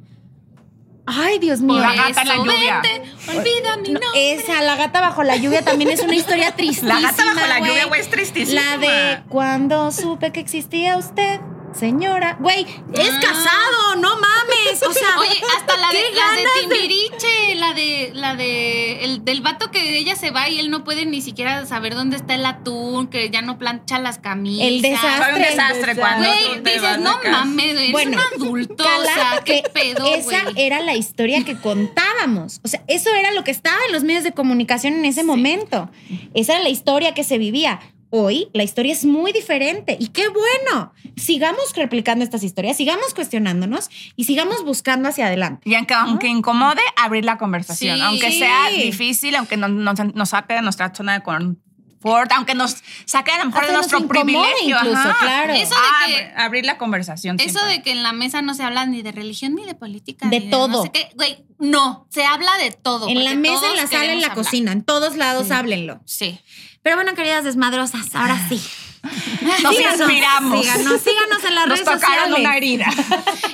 ay, 1.10 1.38
Dios 1.38 1.60
mío. 1.60 1.78
La 1.78 1.94
gata 1.94 2.22
en 2.22 2.28
la 2.28 2.36
lluvia. 2.36 2.80
vente, 2.82 3.12
olvida 3.28 3.76
mi 3.76 3.88
No, 3.90 4.00
nombre. 4.00 4.32
esa, 4.34 4.60
la 4.62 4.76
gata 4.76 5.00
bajo 5.00 5.22
la 5.22 5.36
lluvia 5.36 5.62
también 5.62 5.90
es 5.90 6.00
una 6.00 6.14
historia 6.14 6.54
tristísima. 6.56 6.94
La 7.00 7.10
gata 7.10 7.24
bajo 7.24 7.46
la 7.46 7.58
lluvia, 7.60 7.84
güey, 7.86 8.00
es 8.00 8.10
tristísima. 8.10 8.60
La 8.62 8.76
de 8.78 9.22
cuando 9.28 9.90
supe 9.92 10.32
que 10.32 10.40
existía 10.40 10.96
usted, 10.96 11.40
señora. 11.78 12.36
Güey, 12.40 12.66
es 12.94 13.10
Ah. 13.12 13.20
casado, 13.20 13.96
no 13.96 14.14
mames. 14.16 14.82
O 14.88 14.92
sea, 14.92 15.18
Oye, 15.18 15.40
hasta 15.56 15.76
la 15.76 15.88
de, 15.88 15.94
¿qué 15.96 16.02
la 16.02 16.36
de 16.36 16.42
ganas 16.44 16.54
de- 16.54 16.60
Timbiriche, 16.60 17.54
la 17.56 17.72
de, 17.74 18.10
la 18.30 18.36
de, 18.36 19.04
el, 19.04 19.24
del 19.24 19.40
vato 19.40 19.70
que 19.70 19.98
ella 19.98 20.16
se 20.16 20.30
va 20.30 20.48
y 20.48 20.58
él 20.58 20.70
no 20.70 20.84
puede 20.84 21.06
ni 21.06 21.20
siquiera 21.20 21.64
saber 21.66 21.94
dónde 21.94 22.16
está 22.16 22.34
el 22.34 22.46
atún, 22.46 23.08
que 23.08 23.30
ya 23.30 23.42
no 23.42 23.58
plancha 23.58 23.98
las 23.98 24.18
camisas. 24.18 24.66
El 24.66 24.82
desastre. 24.82 25.24
Fue 25.24 25.34
un 25.34 25.42
desastre 25.42 25.96
cuando 25.96 26.28
Güey, 26.28 26.56
tú 26.56 26.62
te 26.62 26.72
dices, 26.74 26.98
no 26.98 27.18
mames, 27.30 27.74
güey, 27.74 27.92
Bueno, 27.92 28.12
eres 28.18 28.36
un 28.36 28.42
adulto, 28.42 28.84
o 28.84 29.04
sea, 29.04 29.40
qué 29.44 29.62
que 29.62 29.70
pedo, 29.70 30.14
esa 30.14 30.42
güey. 30.44 30.54
era 30.56 30.80
la 30.80 30.94
historia 30.94 31.44
que 31.44 31.56
contábamos. 31.56 32.60
O 32.62 32.68
sea, 32.68 32.82
eso 32.88 33.10
era 33.14 33.32
lo 33.32 33.44
que 33.44 33.50
estaba 33.50 33.78
en 33.86 33.92
los 33.92 34.04
medios 34.04 34.24
de 34.24 34.32
comunicación 34.32 34.94
en 34.94 35.04
ese 35.04 35.24
momento. 35.24 35.90
Esa 36.34 36.54
era 36.54 36.62
la 36.62 36.70
historia 36.70 37.14
que 37.14 37.24
se 37.24 37.38
vivía. 37.38 37.80
Hoy 38.12 38.48
la 38.52 38.64
historia 38.64 38.92
es 38.92 39.04
muy 39.04 39.32
diferente 39.32 39.96
y 40.00 40.08
qué 40.08 40.26
bueno. 40.28 40.92
Sigamos 41.20 41.72
replicando 41.74 42.24
estas 42.24 42.42
historias, 42.42 42.76
sigamos 42.76 43.14
cuestionándonos 43.14 43.90
y 44.16 44.24
sigamos 44.24 44.64
buscando 44.64 45.08
hacia 45.08 45.26
adelante. 45.26 45.68
Y 45.68 45.74
aunque, 45.74 45.94
aunque 45.94 46.28
incomode, 46.28 46.80
abrir 46.96 47.24
la 47.24 47.38
conversación. 47.38 47.96
Sí. 47.96 48.02
Aunque 48.02 48.32
sea 48.32 48.68
difícil, 48.70 49.34
aunque 49.36 49.56
nos, 49.56 49.70
nos, 49.70 50.14
nos 50.14 50.28
saque 50.30 50.54
de 50.54 50.62
nuestra 50.62 50.94
zona 50.94 51.12
de 51.14 51.22
confort, 51.22 52.32
aunque 52.32 52.54
nos 52.54 52.76
saque 53.04 53.30
a 53.32 53.38
lo 53.38 53.46
mejor 53.46 53.60
Hasta 53.62 53.72
de 53.72 53.76
nuestro 53.78 54.08
privilegio. 54.08 54.76
incluso, 54.78 54.96
ajá. 54.98 55.16
claro. 55.20 55.52
Eso 55.54 55.74
de 55.74 56.06
que- 56.14 56.14
Abre- 56.14 56.32
abrir 56.36 56.64
la 56.66 56.78
conversación. 56.78 57.36
Eso 57.38 57.50
siempre. 57.58 57.76
de 57.76 57.82
que 57.82 57.90
en 57.92 58.02
la 58.02 58.12
mesa 58.12 58.40
no 58.42 58.54
se 58.54 58.62
habla 58.62 58.86
ni 58.86 59.02
de 59.02 59.12
religión 59.12 59.54
ni 59.54 59.64
de 59.66 59.74
política. 59.74 60.28
De 60.28 60.40
todo. 60.40 60.68
no 60.68 60.82
sé 60.84 60.90
qué. 60.92 61.10
Güey, 61.16 61.44
no, 61.58 62.06
se 62.10 62.24
habla 62.24 62.50
de 62.58 62.70
todo. 62.70 63.08
En 63.08 63.22
la 63.24 63.34
mesa, 63.34 63.66
en 63.70 63.76
la 63.76 63.86
sala, 63.86 64.12
en 64.12 64.20
la 64.20 64.28
hablar. 64.28 64.34
cocina, 64.44 64.72
en 64.72 64.82
todos 64.82 65.16
lados 65.16 65.50
háblenlo. 65.50 66.00
Sí. 66.06 66.40
Pero 66.82 66.96
bueno, 66.96 67.12
queridas 67.14 67.44
desmadrosas, 67.44 68.14
ahora 68.14 68.38
sí. 68.48 68.58
Nos 69.02 69.76
Síganos, 69.76 70.00
inspiramos. 70.00 70.60
Síganos, 70.60 71.00
síganos 71.00 71.44
en 71.44 71.54
las 71.54 71.66
Nos 71.66 71.78
redes 71.78 71.84
tocaron 71.84 72.28
sociales. 72.30 72.38
una 72.40 72.56
herida. 72.56 72.86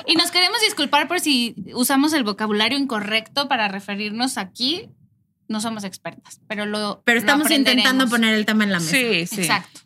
Y 0.05 0.15
nos 0.15 0.31
queremos 0.31 0.59
disculpar 0.61 1.07
por 1.07 1.19
si 1.19 1.55
usamos 1.73 2.13
el 2.13 2.23
vocabulario 2.23 2.77
incorrecto 2.77 3.47
para 3.47 3.67
referirnos 3.67 4.37
aquí. 4.37 4.89
No 5.47 5.61
somos 5.61 5.83
expertas, 5.85 6.41
pero 6.47 6.65
lo. 6.65 7.01
Pero 7.05 7.15
lo 7.15 7.19
estamos 7.21 7.49
intentando 7.51 8.07
poner 8.09 8.33
el 8.33 8.45
tema 8.45 8.65
en 8.65 8.71
la 8.73 8.79
mesa. 8.79 8.91
Sí, 8.91 9.25
sí. 9.27 9.41
Exacto. 9.41 9.81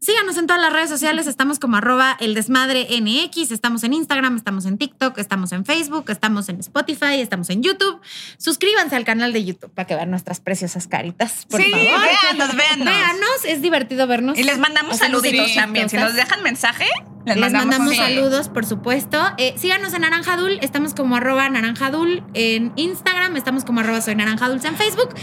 Síganos 0.00 0.36
en 0.36 0.46
todas 0.46 0.62
las 0.62 0.72
redes 0.72 0.88
sociales, 0.88 1.26
estamos 1.26 1.58
como 1.58 1.76
arroba 1.76 2.16
el 2.20 2.34
desmadre 2.34 2.86
NX, 3.00 3.50
estamos 3.50 3.82
en 3.82 3.92
Instagram, 3.94 4.36
estamos 4.36 4.64
en 4.64 4.78
TikTok, 4.78 5.18
estamos 5.18 5.50
en 5.50 5.64
Facebook, 5.64 6.04
estamos 6.08 6.48
en 6.48 6.60
Spotify, 6.60 7.20
estamos 7.20 7.50
en 7.50 7.64
YouTube. 7.64 8.00
Suscríbanse 8.38 8.94
al 8.94 9.04
canal 9.04 9.32
de 9.32 9.44
YouTube 9.44 9.72
para 9.74 9.88
que 9.88 9.96
vean 9.96 10.10
nuestras 10.10 10.38
preciosas 10.38 10.86
caritas, 10.86 11.46
por 11.50 11.60
sí, 11.60 11.70
favor. 11.70 11.86
véanos, 11.86 12.56
véanos. 12.56 12.84
Véanos, 12.86 13.44
es 13.44 13.60
divertido 13.60 14.06
vernos. 14.06 14.38
Y 14.38 14.44
les 14.44 14.58
mandamos 14.58 14.94
Hacemos 14.94 15.22
saluditos 15.22 15.54
también. 15.54 15.88
Si 15.88 15.96
nos 15.96 16.14
dejan 16.14 16.44
mensaje, 16.44 16.86
les, 17.26 17.36
Les 17.36 17.52
mandamos 17.52 17.96
saludos, 17.96 18.48
por 18.48 18.64
supuesto. 18.64 19.20
Eh, 19.36 19.54
síganos 19.58 19.92
en 19.94 20.02
Naranjadul, 20.02 20.58
estamos 20.62 20.94
como 20.94 21.16
arroba 21.16 21.48
naranjadul 21.48 22.22
en 22.34 22.72
Instagram, 22.76 23.36
estamos 23.36 23.64
como 23.64 23.80
arroba 23.80 24.00
soy 24.00 24.14
naranjaduls 24.14 24.64
en 24.64 24.76
Facebook. 24.76 25.14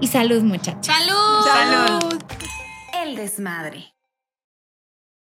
Y 0.00 0.08
salud, 0.08 0.42
muchachos. 0.42 0.86
¡Salud! 0.86 1.44
Salud. 1.44 2.22
El 3.04 3.16
desmadre. 3.16 3.93